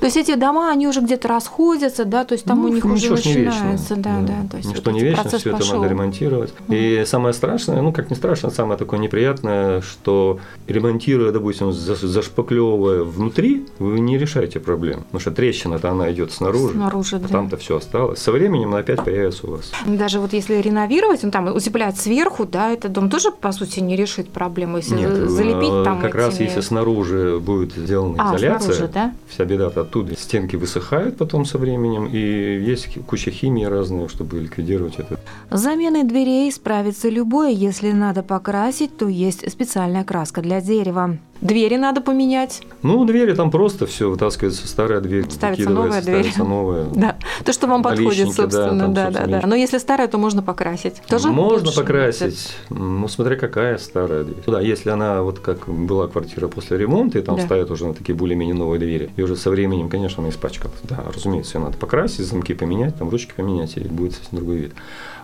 то 0.00 0.06
есть 0.06 0.16
эти 0.16 0.34
дома, 0.34 0.70
они 0.70 0.86
уже 0.86 1.00
где-то 1.00 1.28
расходятся, 1.28 2.04
да, 2.04 2.24
то 2.24 2.32
есть 2.32 2.44
там 2.44 2.62
ну, 2.62 2.68
у 2.68 2.68
них 2.68 2.84
уже 2.84 3.10
начинается. 3.10 3.96
Не 3.96 4.02
да, 4.02 4.20
да, 4.20 4.26
да, 4.26 4.48
то 4.50 4.56
есть 4.56 4.68
ничто 4.68 4.90
вот 4.90 4.92
не 4.92 5.00
вечно, 5.00 5.38
все 5.38 5.50
это 5.54 5.74
надо 5.74 5.88
ремонтировать. 5.88 6.52
Mm. 6.68 7.02
И 7.02 7.04
самое 7.04 7.34
страшное, 7.34 7.82
ну 7.82 7.92
как 7.92 8.10
не 8.10 8.16
страшно, 8.16 8.50
самое 8.50 8.78
такое 8.78 9.00
неприятное, 9.00 9.80
что 9.80 10.38
ремонтируя, 10.66 11.32
допустим, 11.32 11.72
зашпаклевывая 11.72 13.02
внутри, 13.02 13.66
вы 13.78 14.00
не 14.00 14.18
решаете 14.18 14.60
проблем. 14.60 15.02
Потому 15.04 15.20
что 15.20 15.30
трещина-то 15.30 15.90
она 15.90 16.12
идет 16.12 16.32
снаружи. 16.32 16.74
Снаружи, 16.74 17.16
а 17.16 17.18
да. 17.20 17.28
Там-то 17.28 17.56
все 17.56 17.76
осталось. 17.76 18.18
Со 18.18 18.32
временем 18.32 18.68
она 18.68 18.78
опять 18.78 19.04
появится 19.04 19.46
у 19.46 19.50
вас. 19.52 19.72
Даже 19.86 20.20
вот 20.20 20.32
если 20.32 20.56
реновировать, 20.56 21.22
ну 21.22 21.30
там 21.30 21.48
утеплять 21.54 21.98
сверху, 21.98 22.44
да, 22.44 22.70
этот 22.70 22.92
дом 22.92 23.10
тоже, 23.10 23.30
по 23.30 23.52
сути, 23.52 23.80
не 23.80 23.96
решит 23.96 24.30
проблему. 24.30 24.78
Если 24.78 24.94
Нет, 24.94 25.30
залепить 25.30 25.70
а, 25.70 25.84
там 25.84 26.00
как 26.00 26.10
этими... 26.10 26.20
раз 26.20 26.40
если 26.40 26.60
снаружи 26.60 27.38
будет 27.40 27.74
сделана 27.74 28.16
а, 28.18 28.36
изоляция, 28.36 28.72
снаружи, 28.72 28.92
да? 28.92 29.14
вся 29.28 29.44
беда 29.44 29.67
оттуда 29.76 30.16
стенки 30.16 30.56
высыхают 30.56 31.16
потом 31.16 31.44
со 31.44 31.58
временем, 31.58 32.06
и 32.06 32.18
есть 32.18 32.88
куча 33.06 33.30
химии 33.30 33.64
разные, 33.64 34.08
чтобы 34.08 34.40
ликвидировать 34.40 34.96
это. 34.98 35.18
С 35.50 35.60
заменой 35.60 36.04
дверей 36.04 36.50
справится 36.52 37.08
любой. 37.08 37.54
Если 37.54 37.92
надо 37.92 38.22
покрасить, 38.22 38.96
то 38.96 39.08
есть 39.08 39.50
специальная 39.50 40.04
краска 40.04 40.40
для 40.40 40.60
дерева. 40.60 41.18
Двери 41.40 41.76
надо 41.76 42.00
поменять. 42.00 42.62
Ну, 42.82 43.04
двери 43.04 43.32
там 43.34 43.50
просто 43.50 43.86
все 43.86 44.10
вытаскивается 44.10 44.66
старая 44.66 45.00
дверь, 45.00 45.30
ставится 45.30 45.70
новая 45.70 46.02
дверь. 46.02 46.20
Ставится 46.20 46.44
новая. 46.44 46.86
Да, 46.98 47.16
то, 47.44 47.52
что 47.52 47.68
вам 47.68 47.82
подходит, 47.82 48.32
собственно, 48.32 48.88
да, 48.88 49.10
да, 49.10 49.26
да, 49.26 49.40
да. 49.40 49.46
Но 49.46 49.54
если 49.54 49.78
старая, 49.78 50.08
то 50.08 50.18
можно 50.18 50.42
покрасить. 50.42 51.00
Тоже 51.08 51.28
можно 51.28 51.70
покрасить, 51.70 52.56
ну, 52.70 53.06
смотря 53.06 53.36
какая 53.36 53.78
старая 53.78 54.24
дверь. 54.24 54.42
Да, 54.46 54.60
если 54.60 54.90
она 54.90 55.22
вот 55.22 55.38
как 55.38 55.68
была 55.68 56.08
квартира 56.08 56.48
после 56.48 56.76
ремонта, 56.76 57.18
и 57.18 57.22
там 57.22 57.36
да. 57.36 57.42
стоят 57.42 57.70
уже 57.70 57.92
такие 57.94 58.14
более-менее 58.16 58.56
новые 58.56 58.80
двери, 58.80 59.10
и 59.16 59.22
уже 59.22 59.36
со 59.36 59.50
временем, 59.50 59.88
конечно, 59.88 60.22
она 60.22 60.30
испачкалась. 60.30 60.78
Да, 60.82 61.04
разумеется, 61.14 61.58
ее 61.58 61.64
надо 61.64 61.76
покрасить, 61.76 62.26
замки 62.26 62.54
поменять, 62.54 62.96
там 62.96 63.08
ручки 63.10 63.32
поменять, 63.36 63.76
и 63.76 63.80
будет 63.80 64.14
совсем 64.14 64.38
другой 64.38 64.56
вид. 64.56 64.72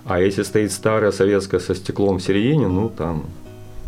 А 0.04 0.20
если 0.20 0.42
стоит 0.42 0.70
старая 0.70 1.12
советская 1.12 1.60
со 1.60 1.74
стеклом 1.74 2.18
в 2.18 2.22
середине, 2.22 2.68
ну, 2.68 2.88
там, 2.88 3.24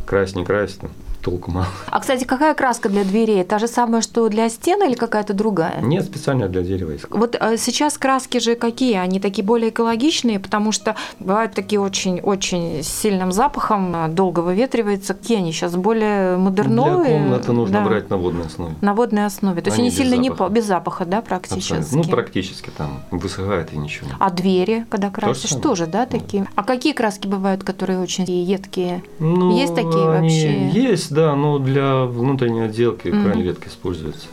крась 0.06 0.34
не 0.34 0.44
крась, 0.44 0.72
там, 0.74 0.90
толку 1.26 1.50
мало. 1.50 1.66
А, 1.90 1.98
кстати, 1.98 2.22
какая 2.22 2.54
краска 2.54 2.88
для 2.88 3.02
дверей? 3.02 3.42
Та 3.42 3.58
же 3.58 3.66
самая, 3.66 4.00
что 4.00 4.28
для 4.28 4.48
стен 4.48 4.80
или 4.84 4.94
какая-то 4.94 5.34
другая? 5.34 5.80
Нет, 5.82 6.04
специально 6.04 6.48
для 6.48 6.62
дерева 6.62 6.92
есть. 6.92 7.04
Вот 7.10 7.36
а, 7.40 7.56
сейчас 7.56 7.98
краски 7.98 8.38
же 8.38 8.54
какие? 8.54 8.94
Они 8.94 9.18
такие 9.18 9.44
более 9.44 9.70
экологичные, 9.70 10.38
потому 10.38 10.70
что 10.70 10.94
бывают 11.18 11.52
такие 11.52 11.80
очень-очень 11.80 12.84
с 12.84 12.86
сильным 12.86 13.32
запахом, 13.32 13.92
а, 13.96 14.08
долго 14.08 14.38
выветривается. 14.38 15.14
Какие 15.14 15.38
они 15.38 15.50
сейчас 15.50 15.74
более 15.74 16.36
модерновые? 16.36 17.18
Для 17.18 17.18
комнаты 17.18 17.52
нужно 17.52 17.80
да. 17.80 17.84
брать 17.84 18.08
на 18.08 18.16
водной 18.18 18.46
основе. 18.46 18.74
На 18.80 18.94
водной 18.94 19.26
основе. 19.26 19.60
То 19.62 19.68
есть 19.68 19.78
они, 19.80 19.88
они 19.88 19.96
сильно 19.96 20.22
запаха. 20.22 20.44
не 20.44 20.54
без 20.54 20.64
запаха, 20.64 21.04
да, 21.06 21.22
практически? 21.22 21.72
Абсолютно. 21.72 21.98
Ну, 21.98 22.16
практически 22.16 22.70
там 22.70 23.02
высыхает 23.10 23.72
и 23.72 23.76
ничего. 23.76 24.10
А 24.20 24.30
двери, 24.30 24.86
когда 24.90 25.10
красишь, 25.10 25.50
тоже, 25.50 25.62
тоже 25.62 25.86
да, 25.86 26.06
такие? 26.06 26.44
Да. 26.44 26.50
А 26.54 26.62
какие 26.62 26.92
краски 26.92 27.26
бывают, 27.26 27.64
которые 27.64 27.98
очень 27.98 28.24
едкие? 28.24 29.02
Ну, 29.18 29.56
есть 29.56 29.74
такие 29.74 30.04
вообще? 30.04 30.68
Есть, 30.68 31.15
да, 31.16 31.34
но 31.34 31.58
для 31.58 32.04
внутренней 32.04 32.60
отделки 32.60 33.08
mm-hmm. 33.08 33.22
крайне 33.22 33.42
редко 33.42 33.68
используется. 33.68 34.26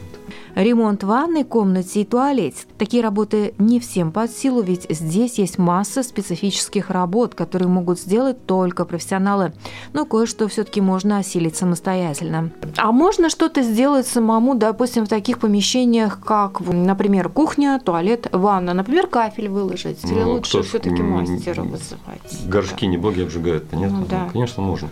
Ремонт 0.54 1.04
ванной, 1.04 1.46
комнате 1.46 2.02
и 2.02 2.06
туалете. 2.06 2.58
Такие 2.78 3.02
работы 3.02 3.56
не 3.58 3.80
всем 3.80 4.12
под 4.12 4.30
силу, 4.30 4.62
ведь 4.62 4.86
здесь 4.90 5.40
есть 5.40 5.58
масса 5.58 6.04
специфических 6.04 6.92
работ, 6.92 7.34
которые 7.34 7.70
могут 7.70 8.00
сделать 8.00 8.46
только 8.46 8.86
профессионалы. 8.86 9.54
Но 9.94 10.06
кое-что 10.06 10.48
все-таки 10.48 10.80
можно 10.80 11.18
осилить 11.18 11.56
самостоятельно. 11.56 12.52
А 12.78 12.92
можно 12.92 13.32
что-то 13.32 13.64
сделать 13.64 14.06
самому, 14.06 14.54
допустим, 14.54 15.06
в 15.06 15.10
таких 15.10 15.40
помещениях, 15.40 16.20
как, 16.20 16.60
например, 16.60 17.30
кухня, 17.30 17.82
туалет, 17.84 18.28
ванна, 18.32 18.76
например, 18.76 19.08
кафель 19.08 19.50
выложить? 19.50 20.04
Или 20.04 20.22
ну, 20.22 20.34
лучше 20.34 20.62
все-таки 20.62 21.02
мастера 21.02 21.64
вызывать? 21.64 22.46
Горшки 22.46 22.86
не 22.86 22.98
боги 22.98 23.22
обжигают, 23.22 23.70
понятно? 23.70 24.00
Ну, 24.02 24.06
да. 24.08 24.30
Конечно, 24.32 24.62
можно. 24.62 24.90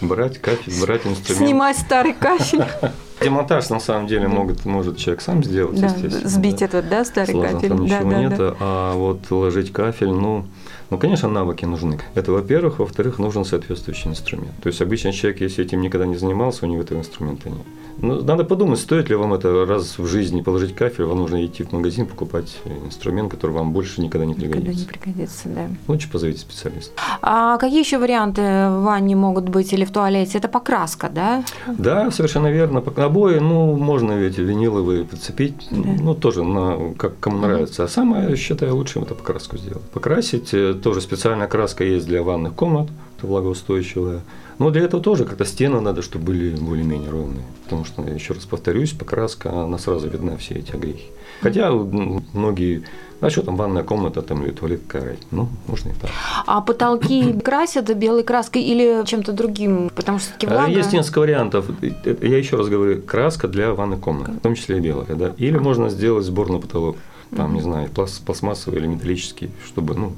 Брать 0.00 0.38
кафель, 0.38 0.80
брать 0.80 1.06
инструмент. 1.06 1.46
Снимать 1.46 1.78
старый 1.78 2.12
кафель. 2.12 2.64
Демонтаж 3.22 3.70
на 3.70 3.80
самом 3.80 4.06
деле 4.06 4.28
могут, 4.28 4.64
может 4.66 4.98
человек 4.98 5.22
сам 5.22 5.42
сделать, 5.42 5.80
да, 5.80 5.86
естественно. 5.86 6.28
Сбить 6.28 6.58
да. 6.58 6.64
этот, 6.66 6.88
да, 6.88 7.04
старый 7.04 7.32
Сложно, 7.32 7.52
кафель. 7.52 7.68
Там 7.68 7.80
ничего 7.80 8.10
да, 8.10 8.18
нет, 8.18 8.36
да. 8.36 8.56
а 8.60 8.94
вот 8.94 9.30
ложить 9.30 9.72
кафель, 9.72 10.12
ну, 10.12 10.44
ну, 10.90 10.98
конечно, 10.98 11.28
навыки 11.28 11.64
нужны. 11.64 11.98
Это, 12.14 12.32
во-первых. 12.32 12.78
Во-вторых, 12.78 13.18
нужен 13.18 13.44
соответствующий 13.44 14.10
инструмент. 14.10 14.52
То 14.62 14.68
есть, 14.68 14.80
обычный 14.80 15.12
человек, 15.12 15.40
если 15.40 15.64
этим 15.64 15.80
никогда 15.80 16.06
не 16.06 16.16
занимался, 16.16 16.66
у 16.66 16.68
него 16.68 16.82
этого 16.82 16.98
инструмента 16.98 17.50
нет. 17.50 17.66
Ну, 17.98 18.22
надо 18.22 18.44
подумать, 18.44 18.78
стоит 18.78 19.08
ли 19.08 19.16
вам 19.16 19.32
это 19.32 19.64
раз 19.64 19.98
в 19.98 20.06
жизни 20.06 20.42
положить 20.42 20.74
кафель, 20.74 21.04
вам 21.04 21.18
нужно 21.18 21.44
идти 21.44 21.64
в 21.64 21.72
магазин, 21.72 22.06
покупать 22.06 22.58
инструмент, 22.84 23.30
который 23.30 23.52
вам 23.52 23.72
больше 23.72 24.02
никогда 24.02 24.26
не 24.26 24.34
пригодится. 24.34 24.70
Никогда 24.70 24.80
не 24.80 25.00
пригодится, 25.00 25.48
да. 25.48 25.66
Лучше 25.88 26.10
позовите 26.10 26.40
специалиста. 26.40 26.92
А 27.22 27.56
какие 27.56 27.80
еще 27.80 27.98
варианты 27.98 28.42
в 28.42 28.82
ванне 28.82 29.16
могут 29.16 29.48
быть 29.48 29.72
или 29.72 29.84
в 29.84 29.90
туалете? 29.90 30.38
Это 30.38 30.48
покраска, 30.48 31.08
да? 31.08 31.44
Да, 31.66 32.10
совершенно 32.10 32.48
верно. 32.48 32.80
Обои, 32.80 33.38
ну, 33.38 33.74
можно 33.76 34.12
ведь 34.12 34.38
виниловые 34.38 35.04
подцепить, 35.04 35.68
да. 35.70 35.88
ну, 35.98 36.14
тоже 36.14 36.44
на, 36.44 36.92
как 36.98 37.18
кому 37.18 37.38
нравится. 37.38 37.84
А 37.84 37.88
самое, 37.88 38.28
я 38.30 38.36
считаю, 38.36 38.76
лучшим 38.76 39.04
это 39.04 39.14
покраску 39.14 39.56
сделать. 39.56 39.82
Покрасить, 39.90 40.52
э, 40.52 40.74
тоже 40.82 41.00
специальная 41.00 41.48
краска 41.48 41.84
есть 41.84 42.06
для 42.06 42.22
ванных 42.22 42.54
комнат, 42.54 42.88
это 43.16 43.26
влагоустойчивая. 43.26 44.20
Но 44.58 44.70
для 44.70 44.82
этого 44.82 45.02
тоже 45.02 45.24
как-то 45.24 45.44
стены 45.44 45.80
надо, 45.80 46.02
чтобы 46.02 46.26
были 46.26 46.56
более-менее 46.56 47.10
ровные. 47.10 47.44
Потому 47.64 47.84
что, 47.84 48.02
еще 48.02 48.32
раз 48.32 48.44
повторюсь, 48.44 48.92
покраска, 48.92 49.50
она 49.50 49.76
сразу 49.78 50.08
видна 50.08 50.36
все 50.36 50.54
эти 50.54 50.72
огрехи. 50.72 51.06
Хотя 51.42 51.70
многие 51.70 52.84
а 53.20 53.30
что 53.30 53.42
там, 53.42 53.56
ванная 53.56 53.82
комната 53.82 54.20
там 54.20 54.44
или 54.44 54.50
туалет 54.50 54.82
какая 54.86 55.16
Ну, 55.30 55.48
можно 55.66 55.88
и 55.88 55.92
так. 55.92 56.10
А 56.46 56.60
потолки 56.60 57.32
красят 57.44 57.94
белой 57.96 58.22
краской 58.22 58.62
или 58.62 59.04
чем-то 59.06 59.32
другим? 59.32 59.90
Потому 59.94 60.18
что 60.18 60.32
таки 60.32 60.46
влага... 60.46 60.70
Есть 60.70 60.92
несколько 60.92 61.20
вариантов. 61.20 61.66
Я 61.80 62.36
еще 62.36 62.56
раз 62.56 62.68
говорю, 62.68 63.00
краска 63.00 63.48
для 63.48 63.72
ванной 63.72 63.96
комнаты, 63.96 64.32
в 64.32 64.40
том 64.40 64.54
числе 64.54 64.78
и 64.78 64.80
белая. 64.80 65.14
Да? 65.14 65.32
Или 65.38 65.56
можно 65.56 65.88
сделать 65.88 66.26
сбор 66.26 66.50
на 66.50 66.58
потолок. 66.58 66.96
Там, 67.34 67.54
не 67.54 67.60
знаю, 67.60 67.88
пластмассовый 67.90 68.78
или 68.78 68.86
металлический, 68.86 69.50
чтобы, 69.66 69.94
ну, 69.94 70.12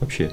вообще 0.00 0.32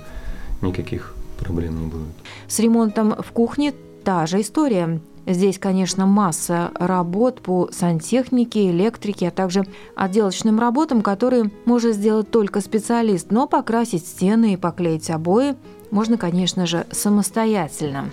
никаких 0.61 1.15
проблем 1.37 1.79
не 1.79 1.87
будет. 1.87 2.15
С 2.47 2.59
ремонтом 2.59 3.15
в 3.17 3.31
кухне 3.31 3.73
та 4.03 4.25
же 4.25 4.41
история. 4.41 4.99
Здесь, 5.27 5.57
конечно, 5.57 6.05
масса 6.05 6.69
работ 6.75 7.41
по 7.41 7.69
сантехнике, 7.71 8.69
электрике, 8.69 9.29
а 9.29 9.31
также 9.31 9.65
отделочным 9.95 10.59
работам, 10.59 11.01
которые 11.01 11.49
может 11.65 11.95
сделать 11.95 12.29
только 12.29 12.61
специалист, 12.61 13.31
но 13.31 13.47
покрасить 13.47 14.05
стены 14.05 14.53
и 14.53 14.57
поклеить 14.57 15.09
обои 15.09 15.55
можно, 15.89 16.17
конечно 16.17 16.67
же, 16.67 16.85
самостоятельно. 16.91 18.11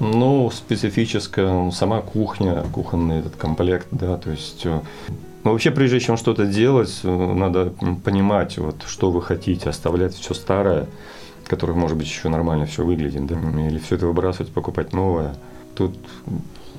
Ну, 0.00 0.50
специфическая 0.50 1.70
сама 1.70 2.00
кухня, 2.00 2.64
кухонный 2.72 3.20
этот 3.20 3.36
комплект, 3.36 3.86
да, 3.92 4.16
то 4.16 4.30
есть 4.30 4.66
вообще, 5.44 5.70
прежде 5.70 6.00
чем 6.00 6.16
что-то 6.16 6.46
делать, 6.46 7.00
э, 7.02 7.34
надо 7.34 7.72
понимать, 8.04 8.58
вот, 8.58 8.82
что 8.86 9.10
вы 9.10 9.22
хотите, 9.22 9.70
оставлять 9.70 10.14
все 10.14 10.34
старое 10.34 10.86
который, 11.48 11.74
может 11.74 11.96
быть, 11.96 12.06
еще 12.06 12.28
нормально 12.28 12.66
все 12.66 12.84
выглядит, 12.84 13.26
да, 13.26 13.34
или 13.34 13.78
все 13.78 13.96
это 13.96 14.06
выбрасывать, 14.06 14.52
покупать 14.52 14.92
новое. 14.92 15.34
Тут 15.74 15.96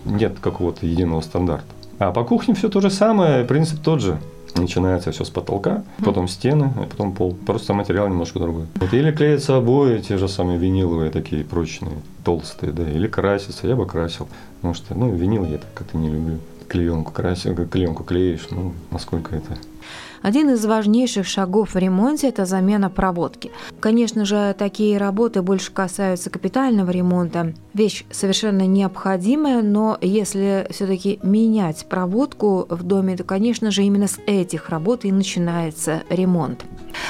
нет 0.06 0.38
какого-то 0.40 0.86
единого 0.86 1.22
стандарта. 1.22 1.66
А 1.98 2.12
по 2.12 2.24
кухне 2.24 2.54
все 2.54 2.70
то 2.70 2.80
же 2.80 2.90
самое, 2.90 3.44
принцип 3.44 3.82
тот 3.82 4.02
же. 4.02 4.20
Начинается 4.56 5.12
все 5.12 5.26
с 5.26 5.30
потолка, 5.30 5.84
потом 6.04 6.28
стены, 6.28 6.74
а 6.76 6.88
потом 6.90 7.14
пол. 7.14 7.36
Просто 7.46 7.74
материал 7.74 8.08
немножко 8.08 8.40
другой. 8.40 8.66
Вот 8.76 8.94
или 8.94 9.12
клеятся 9.12 9.58
обои, 9.58 10.00
те 10.00 10.18
же 10.18 10.28
самые 10.28 10.58
виниловые, 10.58 11.12
такие 11.12 11.44
прочные, 11.44 11.98
толстые, 12.24 12.72
да, 12.72 12.90
или 12.90 13.08
красятся. 13.08 13.68
Я 13.68 13.76
бы 13.76 13.86
красил. 13.86 14.28
Потому 14.56 14.74
что, 14.74 14.96
ну, 14.96 15.14
винил 15.14 15.46
я 15.46 15.60
так 15.60 15.72
как-то 15.76 15.98
не 15.98 16.10
люблю. 16.10 16.40
Клеенку 16.70 17.12
красил, 17.12 17.56
клеенку 17.56 18.04
клеишь, 18.04 18.48
ну, 18.52 18.74
насколько 18.92 19.36
это 19.36 19.58
один 20.22 20.50
из 20.50 20.66
важнейших 20.66 21.26
шагов 21.26 21.74
в 21.74 21.78
ремонте– 21.78 22.28
это 22.30 22.46
замена 22.46 22.90
проводки. 22.90 23.52
Конечно 23.80 24.26
же, 24.26 24.56
такие 24.58 24.98
работы 24.98 25.42
больше 25.42 25.72
касаются 25.72 26.30
капитального 26.30 26.92
ремонта. 26.92 27.54
Вещь 27.74 28.06
совершенно 28.12 28.68
необходимая, 28.68 29.62
но 29.62 29.98
если 30.02 30.68
все-таки 30.72 31.20
менять 31.24 31.86
проводку 31.88 32.66
в 32.70 32.84
доме, 32.84 33.16
то, 33.16 33.24
конечно 33.24 33.72
же, 33.72 33.84
именно 33.84 34.08
с 34.08 34.20
этих 34.26 34.70
работ 34.70 35.06
и 35.06 35.12
начинается 35.12 36.04
ремонт. 36.10 36.66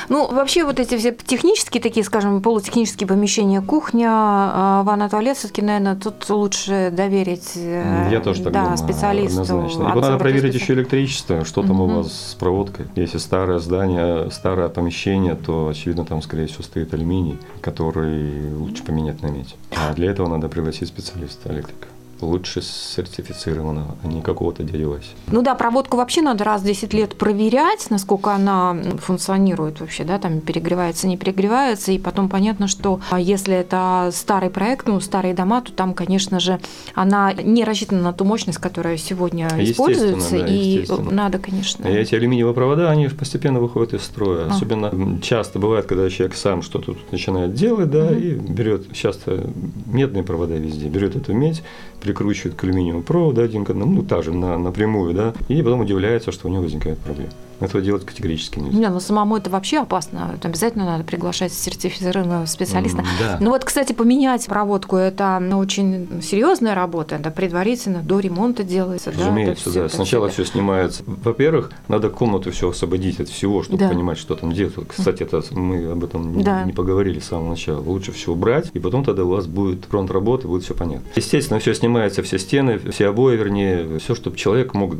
Ну, 0.09 0.27
вообще 0.27 0.63
вот 0.63 0.79
эти 0.79 0.97
все 0.97 1.11
технические 1.11 1.81
такие, 1.81 2.03
скажем, 2.03 2.41
полутехнические 2.41 3.07
помещения, 3.07 3.61
кухня, 3.61 4.09
а, 4.11 4.83
ванна, 4.83 5.09
туалет, 5.09 5.37
все-таки, 5.37 5.61
наверное, 5.61 5.95
тут 5.95 6.29
лучше 6.29 6.91
доверить 6.91 7.53
э, 7.55 8.09
Я 8.11 8.19
тоже 8.19 8.43
так 8.43 8.53
да, 8.53 8.61
думаю, 8.61 8.77
специалисту. 8.77 9.41
Однозначно. 9.41 9.83
И 9.83 10.01
надо 10.01 10.17
проверить 10.17 10.53
еще 10.53 10.73
электричество, 10.73 11.45
что 11.45 11.61
там 11.61 11.81
угу. 11.81 11.91
у 11.91 11.95
вас 11.97 12.31
с 12.31 12.35
проводкой. 12.35 12.87
Если 12.95 13.17
старое 13.17 13.59
здание, 13.59 14.31
старое 14.31 14.69
помещение, 14.69 15.35
то, 15.35 15.67
очевидно, 15.67 16.05
там, 16.05 16.21
скорее 16.21 16.47
всего, 16.47 16.63
стоит 16.63 16.93
алюминий, 16.93 17.37
который 17.61 18.53
лучше 18.53 18.83
поменять 18.83 19.21
на 19.21 19.27
медь. 19.27 19.55
А 19.75 19.93
для 19.93 20.11
этого 20.11 20.27
надо 20.27 20.49
пригласить 20.49 20.87
специалиста, 20.87 21.51
электрика 21.51 21.87
лучше 22.21 22.61
сертифицированного, 22.61 23.95
а 24.03 24.07
не 24.07 24.21
какого-то 24.21 24.63
дяди 24.63 24.83
Васи. 24.83 25.09
Ну 25.27 25.41
да, 25.41 25.55
проводку 25.55 25.97
вообще 25.97 26.21
надо 26.21 26.43
раз 26.43 26.61
в 26.61 26.65
10 26.65 26.93
лет 26.93 27.17
проверять, 27.17 27.87
насколько 27.89 28.31
она 28.33 28.75
функционирует 28.99 29.79
вообще, 29.79 30.03
да, 30.03 30.19
там 30.19 30.41
перегревается, 30.41 31.07
не 31.07 31.17
перегревается, 31.17 31.91
и 31.91 31.99
потом 31.99 32.29
понятно, 32.29 32.67
что 32.67 32.99
а 33.09 33.19
если 33.19 33.55
это 33.55 34.09
старый 34.13 34.49
проект, 34.49 34.87
ну, 34.87 34.99
старые 34.99 35.33
дома, 35.33 35.61
то 35.61 35.71
там, 35.71 35.93
конечно 35.93 36.39
же, 36.39 36.59
она 36.95 37.33
не 37.33 37.63
рассчитана 37.63 38.01
на 38.01 38.13
ту 38.13 38.25
мощность, 38.25 38.59
которая 38.59 38.97
сегодня 38.97 39.47
используется, 39.57 40.39
да, 40.39 40.47
и 40.47 40.85
надо, 41.11 41.39
конечно. 41.39 41.87
И 41.87 41.91
эти 41.91 42.15
алюминиевые 42.15 42.53
провода, 42.53 42.89
они 42.89 43.07
постепенно 43.07 43.59
выходят 43.59 43.93
из 43.93 44.03
строя. 44.03 44.45
А. 44.45 44.53
Особенно 44.53 45.19
часто 45.21 45.59
бывает, 45.59 45.85
когда 45.85 46.09
человек 46.09 46.35
сам 46.35 46.61
что-то 46.61 46.95
начинает 47.11 47.53
делать, 47.53 47.89
да, 47.89 48.05
угу. 48.05 48.13
и 48.13 48.33
берет 48.33 48.91
часто 48.93 49.49
медные 49.85 50.23
провода 50.23 50.55
везде, 50.55 50.87
берет 50.87 51.15
эту 51.15 51.33
медь, 51.33 51.63
прикручивает 52.09 52.55
к 52.55 52.63
алюминиевому 52.63 53.03
проводу 53.03 53.41
один 53.41 53.65
к 53.65 53.69
одному, 53.69 53.93
ну, 53.93 54.03
та 54.03 54.21
же, 54.21 54.33
на, 54.33 54.57
напрямую, 54.57 55.13
да, 55.13 55.33
и 55.47 55.61
потом 55.61 55.81
удивляется, 55.81 56.31
что 56.31 56.47
у 56.47 56.51
него 56.51 56.63
возникает 56.63 56.97
проблема. 56.99 57.31
Этого 57.59 57.81
делать 57.81 58.05
категорически 58.05 58.59
нельзя. 58.59 58.77
Не, 58.77 58.89
ну 58.89 58.99
самому 58.99 59.37
это 59.37 59.49
вообще 59.49 59.79
опасно. 59.79 60.31
Это 60.35 60.47
обязательно 60.47 60.85
надо 60.85 61.03
приглашать 61.03 61.53
сертифицированного 61.53 62.45
специалиста. 62.45 63.03
да. 63.19 63.37
Ну 63.39 63.49
вот, 63.49 63.65
кстати, 63.65 63.93
поменять 63.93 64.45
проводку– 64.45 64.95
это 64.97 65.41
очень 65.53 66.21
серьезная 66.21 66.75
работа. 66.75 67.15
Это 67.15 67.31
предварительно, 67.31 68.01
до 68.01 68.19
ремонта 68.19 68.63
делается. 68.63 69.11
Разумеется, 69.11 69.73
да. 69.73 69.83
да. 69.83 69.89
Сначала 69.89 70.29
все 70.29 70.45
снимается. 70.45 71.03
Во-первых, 71.05 71.71
надо 71.87 72.09
комнату 72.09 72.51
все 72.51 72.69
освободить 72.69 73.19
от 73.19 73.29
всего, 73.29 73.63
чтобы 73.63 73.79
да. 73.79 73.89
понимать, 73.89 74.17
что 74.17 74.35
там 74.35 74.51
делать. 74.53 74.75
Кстати, 74.87 75.23
это 75.23 75.43
мы 75.51 75.91
об 75.91 76.03
этом 76.03 76.41
да. 76.43 76.63
не 76.63 76.71
поговорили 76.71 77.19
с 77.19 77.25
самого 77.25 77.49
начала. 77.49 77.79
Лучше 77.81 78.11
все 78.11 78.31
убрать, 78.31 78.69
и 78.73 78.79
потом 78.79 79.03
тогда 79.03 79.23
у 79.23 79.29
вас 79.29 79.47
будет 79.47 79.85
фронт 79.85 80.11
работы, 80.11 80.47
будет 80.47 80.63
все 80.63 80.73
понятно. 80.73 81.07
Естественно, 81.15 81.59
все 81.59 81.73
снимается, 81.73 82.23
все 82.23 82.39
стены, 82.39 82.79
все 82.91 83.07
обои, 83.07 83.35
вернее, 83.35 83.99
все, 83.99 84.15
чтобы 84.15 84.37
человек 84.37 84.73
мог 84.73 84.95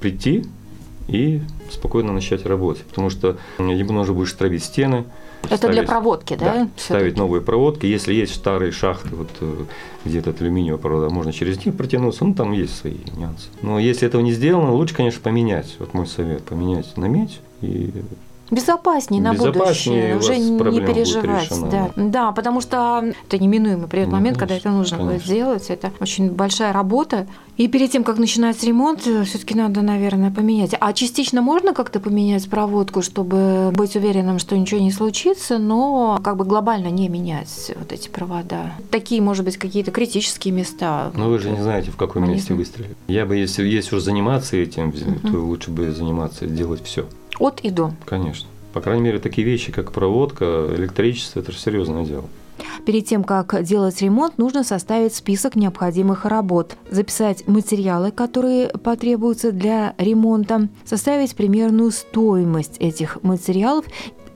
прийти, 0.00 0.44
и 1.08 1.40
спокойно 1.72 2.12
начать 2.12 2.46
работать. 2.46 2.84
Потому 2.84 3.10
что 3.10 3.36
ему 3.58 3.92
нужно 3.92 4.14
будет 4.14 4.36
травить 4.36 4.64
стены. 4.64 5.04
Это 5.44 5.56
ставить, 5.56 5.74
для 5.74 5.82
проводки, 5.82 6.36
да? 6.36 6.54
да 6.54 6.68
ставить 6.76 7.16
новые 7.16 7.42
проводки. 7.42 7.86
Если 7.86 8.14
есть 8.14 8.34
старые 8.34 8.70
шахты, 8.70 9.08
вот 9.14 9.28
э, 9.40 9.64
где-то 10.04 10.30
от 10.30 10.40
алюминиевого 10.40 10.80
провода, 10.80 11.10
можно 11.10 11.32
через 11.32 11.64
них 11.64 11.76
протянуться. 11.76 12.24
Ну, 12.24 12.34
там 12.34 12.52
есть 12.52 12.76
свои 12.76 12.98
нюансы. 13.16 13.48
Но 13.60 13.78
если 13.80 14.06
этого 14.06 14.20
не 14.20 14.32
сделано, 14.32 14.72
лучше, 14.72 14.94
конечно, 14.94 15.20
поменять. 15.20 15.74
Вот 15.78 15.94
мой 15.94 16.06
совет, 16.06 16.44
поменять 16.44 16.96
на 16.96 17.06
медь 17.06 17.40
и 17.60 17.92
безопаснее 18.52 19.22
на 19.22 19.32
будущее, 19.32 20.16
уже 20.16 20.36
не 20.36 20.80
переживать. 20.80 21.48
Да. 21.70 21.90
Да. 21.96 22.02
да, 22.02 22.32
потому 22.32 22.60
что 22.60 23.02
это 23.26 23.38
неминуемо 23.42 23.88
придет 23.88 24.08
ну, 24.08 24.14
момент, 24.14 24.38
конечно, 24.38 24.56
когда 24.56 24.70
это 24.70 24.78
нужно 24.78 24.98
конечно. 24.98 25.16
будет 25.16 25.26
сделать. 25.26 25.70
Это 25.70 25.90
очень 26.00 26.30
большая 26.30 26.72
работа. 26.72 27.26
И 27.56 27.68
перед 27.68 27.90
тем, 27.90 28.04
как 28.04 28.18
начинать 28.18 28.62
ремонт, 28.62 29.06
э, 29.06 29.24
все-таки 29.24 29.54
надо, 29.54 29.82
наверное, 29.82 30.30
поменять. 30.30 30.74
А 30.78 30.92
частично 30.92 31.42
можно 31.42 31.74
как-то 31.74 32.00
поменять 32.00 32.48
проводку, 32.48 33.02
чтобы 33.02 33.72
быть 33.74 33.96
уверенным, 33.96 34.38
что 34.38 34.56
ничего 34.56 34.80
не 34.80 34.90
случится, 34.90 35.58
но 35.58 36.20
как 36.22 36.36
бы 36.36 36.44
глобально 36.44 36.88
не 36.88 37.08
менять 37.08 37.72
вот 37.76 37.92
эти 37.92 38.08
провода. 38.08 38.72
Такие, 38.90 39.20
может 39.22 39.44
быть, 39.44 39.56
какие-то 39.56 39.90
критические 39.90 40.52
места. 40.52 41.10
Но 41.14 41.28
вы 41.28 41.38
же 41.38 41.50
не 41.50 41.60
знаете, 41.60 41.90
в 41.90 41.96
каком 41.96 42.28
месте 42.28 42.54
выстрелить. 42.54 42.96
Я 43.08 43.24
бы, 43.26 43.36
если 43.36 43.66
есть 43.66 43.92
уже 43.92 44.02
заниматься 44.02 44.56
этим, 44.56 44.92
то 44.92 45.38
лучше 45.38 45.70
бы 45.70 45.90
заниматься, 45.90 46.46
делать 46.46 46.82
все. 46.84 47.06
От 47.38 47.60
и 47.60 47.70
до. 47.70 47.92
Конечно. 48.04 48.48
По 48.72 48.80
крайней 48.80 49.02
мере, 49.02 49.18
такие 49.18 49.46
вещи, 49.46 49.70
как 49.70 49.92
проводка, 49.92 50.66
электричество, 50.74 51.40
это 51.40 51.52
же 51.52 51.58
серьезное 51.58 52.04
дело. 52.04 52.24
Перед 52.86 53.06
тем, 53.06 53.22
как 53.22 53.62
делать 53.62 54.00
ремонт, 54.02 54.38
нужно 54.38 54.64
составить 54.64 55.14
список 55.14 55.56
необходимых 55.56 56.24
работ, 56.24 56.76
записать 56.90 57.46
материалы, 57.46 58.10
которые 58.10 58.68
потребуются 58.68 59.52
для 59.52 59.94
ремонта, 59.98 60.68
составить 60.84 61.36
примерную 61.36 61.90
стоимость 61.90 62.78
этих 62.78 63.22
материалов 63.22 63.84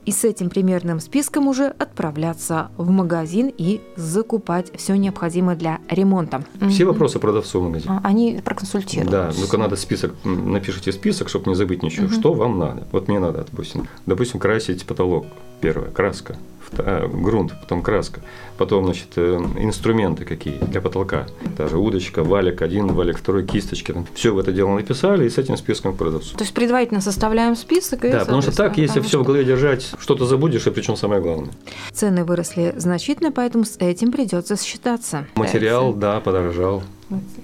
и 0.07 0.11
с 0.11 0.23
этим 0.23 0.49
примерным 0.49 1.01
списком 1.01 1.47
уже 1.49 1.65
отправляться 1.65 2.71
в 2.77 2.89
магазин 2.89 3.51
и 3.55 3.81
закупать 3.97 4.71
все 4.77 4.95
необходимое 4.95 5.57
для 5.57 5.79
ремонта. 5.89 6.45
Все 6.69 6.85
вопросы 6.85 7.19
продавцу 7.19 7.59
в 7.59 7.63
магазине. 7.65 7.99
А, 8.01 8.07
они 8.07 8.41
проконсультируют. 8.43 9.11
Да, 9.11 9.31
только 9.33 9.57
надо 9.57 9.75
список, 9.75 10.13
напишите 10.23 10.93
список, 10.93 11.27
чтобы 11.27 11.49
не 11.49 11.55
забыть 11.55 11.83
ничего. 11.83 12.05
Угу. 12.05 12.13
Что 12.13 12.33
вам 12.33 12.57
надо? 12.57 12.87
Вот 12.93 13.09
мне 13.09 13.19
надо, 13.19 13.45
допустим, 13.51 13.85
допустим, 14.05 14.39
красить 14.39 14.85
потолок. 14.85 15.25
Первое, 15.59 15.89
краска 15.89 16.37
грунт, 16.71 17.53
потом 17.61 17.81
краска, 17.81 18.21
потом, 18.57 18.85
значит, 18.85 19.09
э, 19.15 19.37
инструменты 19.59 20.25
какие 20.25 20.57
для 20.57 20.81
потолка, 20.81 21.27
даже 21.57 21.77
удочка, 21.77 22.23
валик 22.23 22.61
один, 22.61 22.87
валик 22.87 23.17
второй, 23.17 23.45
кисточки, 23.45 23.91
там, 23.91 24.05
все 24.13 24.33
в 24.33 24.39
это 24.39 24.51
дело 24.51 24.75
написали 24.75 25.25
и 25.25 25.29
с 25.29 25.37
этим 25.37 25.57
списком 25.57 25.93
к 25.93 25.97
продавцу. 25.97 26.35
То 26.37 26.43
есть 26.43 26.53
предварительно 26.53 27.01
составляем 27.01 27.55
список 27.55 28.05
и 28.05 28.11
Да, 28.11 28.19
потому 28.19 28.41
что 28.41 28.55
так, 28.55 28.77
если 28.77 28.99
все 28.99 29.09
что... 29.09 29.19
в 29.19 29.23
голове 29.23 29.45
держать, 29.45 29.91
что-то 29.99 30.25
забудешь, 30.25 30.67
и 30.67 30.71
причем 30.71 30.95
самое 30.95 31.21
главное. 31.21 31.51
Цены 31.91 32.23
выросли 32.23 32.73
значительно, 32.77 33.31
поэтому 33.31 33.65
с 33.65 33.77
этим 33.77 34.11
придется 34.11 34.57
считаться. 34.57 35.27
Материал, 35.35 35.93
да, 35.93 36.19
подорожал. 36.19 36.83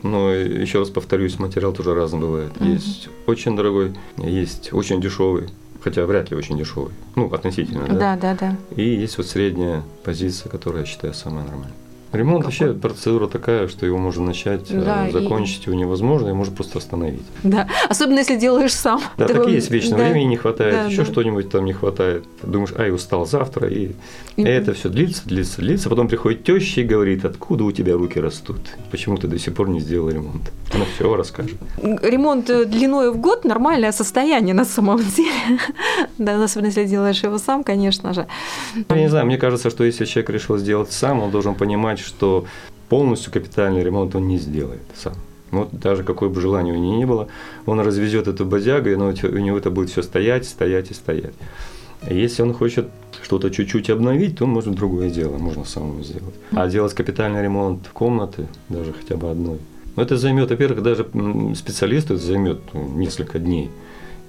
Но 0.02 0.32
еще 0.32 0.80
раз 0.80 0.90
повторюсь, 0.90 1.40
материал 1.40 1.72
тоже 1.72 1.96
разный 1.96 2.20
бывает. 2.20 2.52
Угу. 2.60 2.66
Есть 2.66 3.10
очень 3.28 3.56
дорогой, 3.56 3.94
есть 4.18 4.74
очень 4.74 5.00
дешевый 5.00 5.48
хотя 5.84 6.06
вряд 6.06 6.32
ли 6.32 6.38
очень 6.38 6.58
дешевый, 6.58 6.94
ну, 7.16 7.32
относительно, 7.34 7.86
да? 7.88 7.94
Да, 7.94 8.16
да, 8.16 8.36
да. 8.36 8.58
И 8.76 8.84
есть 8.84 9.18
вот 9.18 9.28
средняя 9.28 9.84
позиция, 10.04 10.50
которая 10.50 10.82
я 10.82 10.88
считаю 10.88 11.14
самая 11.14 11.44
нормальная. 11.46 11.83
Ремонт 12.14 12.46
вообще 12.46 12.74
процедура 12.74 13.28
такая, 13.28 13.68
что 13.68 13.86
его 13.86 13.98
можно 13.98 14.24
начать, 14.24 14.70
э, 14.70 14.82
да, 14.82 15.10
закончить 15.12 15.66
и... 15.66 15.72
его 15.72 15.80
невозможно, 15.80 16.30
и 16.30 16.34
можно 16.34 16.56
просто 16.56 16.78
остановить. 16.78 17.24
Да, 17.42 17.68
особенно 17.90 18.20
если 18.20 18.36
делаешь 18.36 18.74
сам. 18.74 19.02
Да, 19.18 19.28
так 19.28 19.48
и 19.48 19.52
есть, 19.52 19.72
вечно 19.72 19.98
да. 19.98 20.04
времени 20.04 20.26
не 20.26 20.38
хватает, 20.38 20.74
да, 20.74 20.86
еще 20.86 21.04
да. 21.04 21.12
что-нибудь 21.12 21.50
там 21.50 21.66
не 21.66 21.74
хватает. 21.74 22.24
Думаешь, 22.44 22.74
ай, 22.78 22.92
устал 22.92 23.26
завтра, 23.26 23.68
и, 23.68 23.94
и 24.38 24.44
это 24.44 24.74
все 24.74 24.90
длится, 24.90 25.24
длится, 25.26 25.62
длится. 25.62 25.90
Потом 25.90 26.08
приходит 26.08 26.44
теща 26.44 26.82
и 26.82 26.84
говорит, 26.84 27.26
откуда 27.26 27.64
у 27.64 27.72
тебя 27.72 27.94
руки 27.94 28.20
растут, 28.20 28.58
почему 28.92 29.18
ты 29.18 29.28
до 29.28 29.40
сих 29.40 29.56
пор 29.56 29.70
не 29.70 29.80
сделал 29.80 30.10
ремонт. 30.10 30.52
Она 30.74 30.86
все 30.96 31.16
расскажет. 31.16 31.58
Ремонт 31.82 32.50
э, 32.50 32.66
длиной 32.66 33.12
в 33.12 33.18
год– 33.18 33.44
нормальное 33.46 33.92
состояние 33.92 34.54
на 34.54 34.66
самом 34.66 34.98
деле. 35.18 35.60
Да, 36.18 36.44
особенно 36.44 36.68
если 36.68 36.86
делаешь 36.86 37.24
его 37.24 37.38
сам, 37.40 37.64
конечно 37.64 38.14
же. 38.14 38.28
Я 38.90 39.02
не 39.02 39.10
знаю, 39.10 39.26
мне 39.26 39.38
кажется, 39.38 39.70
что 39.70 39.84
если 39.84 40.06
человек 40.06 40.30
решил 40.30 40.58
сделать 40.58 40.92
сам, 40.92 41.22
он 41.22 41.32
должен 41.32 41.56
понимать, 41.56 42.03
что 42.04 42.46
полностью 42.90 43.32
капитальный 43.32 43.84
ремонт 43.84 44.16
он 44.16 44.28
не 44.28 44.38
сделает 44.38 44.82
сам. 44.96 45.14
Вот 45.52 45.70
даже 45.72 46.04
какое 46.04 46.30
бы 46.30 46.42
желание 46.42 46.74
у 46.74 46.78
него 46.78 46.96
ни 46.96 47.06
было, 47.06 47.28
он 47.66 47.80
развезет 47.80 48.28
эту 48.28 48.46
бодягу, 48.46 48.90
и 48.90 48.96
у 48.96 49.38
него 49.38 49.58
это 49.58 49.70
будет 49.70 49.90
все 49.90 50.02
стоять, 50.02 50.46
стоять 50.46 50.92
и 50.92 50.94
стоять. 50.94 51.34
Если 52.10 52.42
он 52.42 52.54
хочет 52.54 52.88
что-то 53.22 53.50
чуть-чуть 53.50 53.90
обновить, 53.90 54.38
то 54.38 54.46
может 54.46 54.76
другое 54.76 55.10
дело, 55.10 55.38
можно 55.38 55.64
самому 55.64 56.04
сделать. 56.04 56.36
А 56.52 56.68
делать 56.68 56.94
капитальный 56.94 57.42
ремонт 57.42 57.88
комнаты, 57.94 58.48
даже 58.68 58.94
хотя 58.94 59.16
бы 59.16 59.30
одной, 59.30 59.60
но 59.96 60.04
это 60.04 60.18
займет, 60.18 60.50
во-первых, 60.50 60.82
даже 60.82 61.06
специалисту 61.56 62.16
это 62.16 62.24
займет 62.24 62.60
ну, 62.74 62.88
несколько 62.96 63.40
дней. 63.40 63.70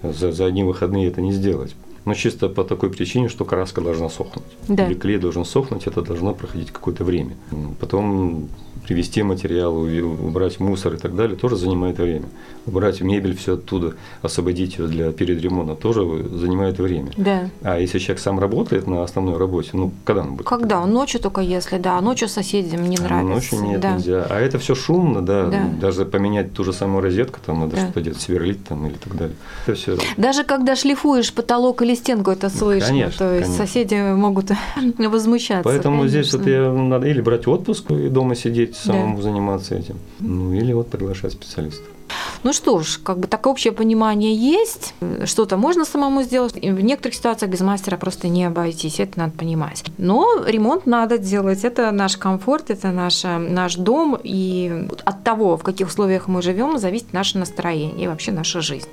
За, 0.03 0.33
за 0.33 0.45
одни 0.45 0.63
выходные 0.63 1.09
это 1.09 1.23
не 1.23 1.33
сделать. 1.33 1.75
Но 2.05 2.15
чисто 2.15 2.49
по 2.49 2.65
такой 2.65 2.91
причине, 2.91 3.29
что 3.29 3.45
краска 3.45 3.81
должна 3.81 4.09
сохнуть. 4.09 4.45
Да. 4.69 4.87
Или 4.87 4.95
клей 4.95 5.19
должен 5.19 5.45
сохнуть, 5.45 5.87
это 5.87 6.03
должно 6.03 6.35
проходить 6.35 6.71
какое-то 6.71 7.05
время. 7.05 7.37
Потом 7.81 8.49
привезти 8.87 9.23
материал, 9.23 9.75
убрать 9.75 10.61
мусор 10.61 10.95
и 10.95 10.97
так 10.99 11.15
далее, 11.17 11.37
тоже 11.37 11.57
занимает 11.57 11.99
время. 11.99 12.27
Убрать 12.67 13.01
мебель 13.01 13.35
все 13.37 13.55
оттуда, 13.55 13.95
освободить 14.23 14.79
ее 14.79 14.89
для 14.89 15.13
перед 15.13 15.41
ремонта 15.41 15.75
тоже 15.75 16.01
занимает 16.35 16.79
время. 16.79 17.11
Да. 17.17 17.49
А 17.63 17.79
если 17.79 17.99
человек 17.99 18.21
сам 18.21 18.39
работает 18.39 18.87
на 18.87 19.03
основной 19.03 19.39
работе, 19.39 19.71
ну 19.73 19.93
когда 20.05 20.23
он 20.23 20.35
будет? 20.35 20.47
Когда? 20.47 20.85
Ночью 20.85 21.21
только 21.21 21.41
если, 21.41 21.79
да. 21.79 22.01
Ночью 22.01 22.29
соседям 22.29 22.89
не 22.89 22.97
нравится. 22.97 23.35
Ночью 23.35 23.63
нет, 23.63 23.81
да. 23.81 23.95
нельзя. 23.97 24.27
А 24.29 24.39
это 24.39 24.59
все 24.59 24.75
шумно, 24.75 25.23
да. 25.23 25.47
Да. 25.47 25.65
Даже 25.81 26.05
поменять 26.05 26.53
ту 26.53 26.65
же 26.65 26.73
самую 26.73 27.03
розетку, 27.03 27.39
там 27.45 27.61
надо 27.61 27.77
Да. 27.77 27.83
что-то 27.85 28.01
делать, 28.03 28.21
сверлить 28.21 28.65
там 28.65 28.87
или 28.87 28.95
так 28.95 29.17
далее. 29.17 29.37
Это 29.67 29.77
все. 29.77 29.97
Даже 30.17 30.45
когда 30.45 30.77
шлифуешь 30.77 31.33
потолок 31.33 31.81
или 31.83 31.94
стенку, 31.97 32.31
это 32.31 32.51
слышно. 32.51 32.89
Конечно, 32.89 33.19
То 33.19 33.35
есть 33.35 33.47
конечно. 33.47 33.67
соседи 33.67 34.13
могут 34.13 34.51
возмущаться. 34.99 35.65
Поэтому 35.65 36.07
здесь 36.07 36.33
вот 36.33 36.43
конечно. 36.43 36.63
я 36.65 36.73
надо 36.73 37.07
или 37.07 37.21
брать 37.21 37.47
отпуск 37.47 37.91
и 37.91 38.09
дома 38.09 38.35
сидеть, 38.35 38.73
Да. 38.85 38.93
самому 38.93 39.23
заниматься 39.23 39.75
этим, 39.75 39.99
ну 40.21 40.53
или 40.53 40.73
вот 40.73 40.89
приглашать 40.89 41.33
специалистов. 41.33 41.87
Ну 42.43 42.53
что 42.53 42.79
ж, 42.81 43.01
как 43.03 43.19
бы 43.19 43.27
такое 43.27 43.53
общее 43.53 43.73
понимание 43.73 44.35
есть. 44.35 44.95
Что-то 45.25 45.57
можно 45.57 45.87
самому 45.87 46.23
сделать. 46.23 46.55
В 46.55 46.81
некоторых 46.81 47.15
ситуациях 47.15 47.51
без 47.51 47.61
мастера 47.61 47.97
просто 47.97 48.29
не 48.29 48.45
обойтись. 48.45 49.01
Это 49.01 49.19
надо 49.19 49.33
понимать. 49.33 49.85
Но 49.97 50.45
ремонт 50.47 50.85
надо 50.85 51.17
делать. 51.17 51.65
Это 51.65 51.91
наш 51.91 52.19
комфорт, 52.19 52.69
это 52.69 52.93
наша, 52.93 53.39
наш 53.39 53.77
дом. 53.77 54.19
И 54.23 54.87
от 55.05 55.25
того, 55.25 55.57
в 55.57 55.63
каких 55.63 55.89
условиях 55.89 56.29
мы 56.29 56.43
живем, 56.43 56.79
зависит 56.79 57.15
наше 57.15 57.39
настроение 57.39 58.05
и 58.05 58.09
вообще 58.09 58.33
наша 58.33 58.61
жизнь 58.61 58.89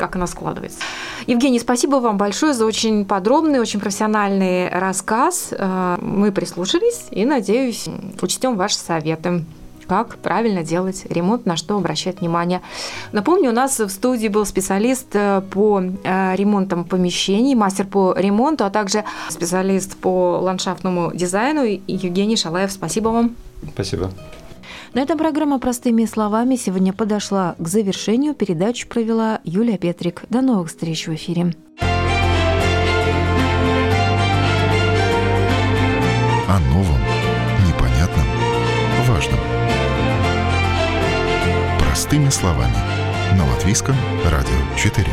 как 0.00 0.16
она 0.16 0.26
складывается. 0.26 0.80
Евгений, 1.26 1.60
спасибо 1.60 1.96
вам 1.96 2.16
большое 2.16 2.54
за 2.54 2.64
очень 2.64 3.04
подробный, 3.04 3.60
очень 3.60 3.78
профессиональный 3.78 4.68
рассказ. 4.68 5.50
Э, 5.52 5.98
Мы 6.00 6.32
прислушались 6.32 7.04
и, 7.10 7.24
надеюсь, 7.24 7.86
учтем 8.20 8.56
ваши 8.56 8.76
советы 8.76 9.44
как 9.86 10.18
правильно 10.18 10.62
делать 10.62 11.04
ремонт, 11.10 11.46
на 11.46 11.56
что 11.56 11.76
обращать 11.76 12.20
внимание. 12.20 12.60
Напомню, 13.10 13.50
у 13.50 13.52
нас 13.52 13.80
в 13.80 13.88
студии 13.88 14.28
был 14.28 14.46
специалист 14.46 15.08
э, 15.14 15.42
по 15.50 15.82
э, 15.82 16.36
ремонтам 16.36 16.84
помещений, 16.84 17.56
мастер 17.56 17.86
по 17.86 18.14
ремонту, 18.16 18.64
а 18.64 18.70
также 18.70 19.02
специалист 19.28 19.96
по 19.96 20.38
ландшафтному 20.42 21.10
дизайну 21.12 21.64
Евгений 21.88 22.36
Шалаев. 22.36 22.70
Спасибо 22.70 23.08
вам. 23.08 23.34
Спасибо. 23.74 24.10
На 24.92 25.02
этом 25.02 25.18
программа 25.18 25.60
«Простыми 25.60 26.04
словами» 26.04 26.56
сегодня 26.56 26.92
подошла 26.92 27.54
к 27.58 27.68
завершению. 27.68 28.34
Передачу 28.34 28.88
провела 28.88 29.40
Юлия 29.44 29.78
Петрик. 29.78 30.24
До 30.30 30.40
новых 30.40 30.66
встреч 30.68 31.06
в 31.06 31.14
эфире. 31.14 31.54
О 36.48 36.58
новом, 36.74 36.98
непонятном, 37.68 38.26
важном. 39.06 39.38
Простыми 41.78 42.28
словами. 42.30 42.74
На 43.38 43.48
Латвийском 43.48 43.94
радио 44.24 44.76
4. 44.76 45.06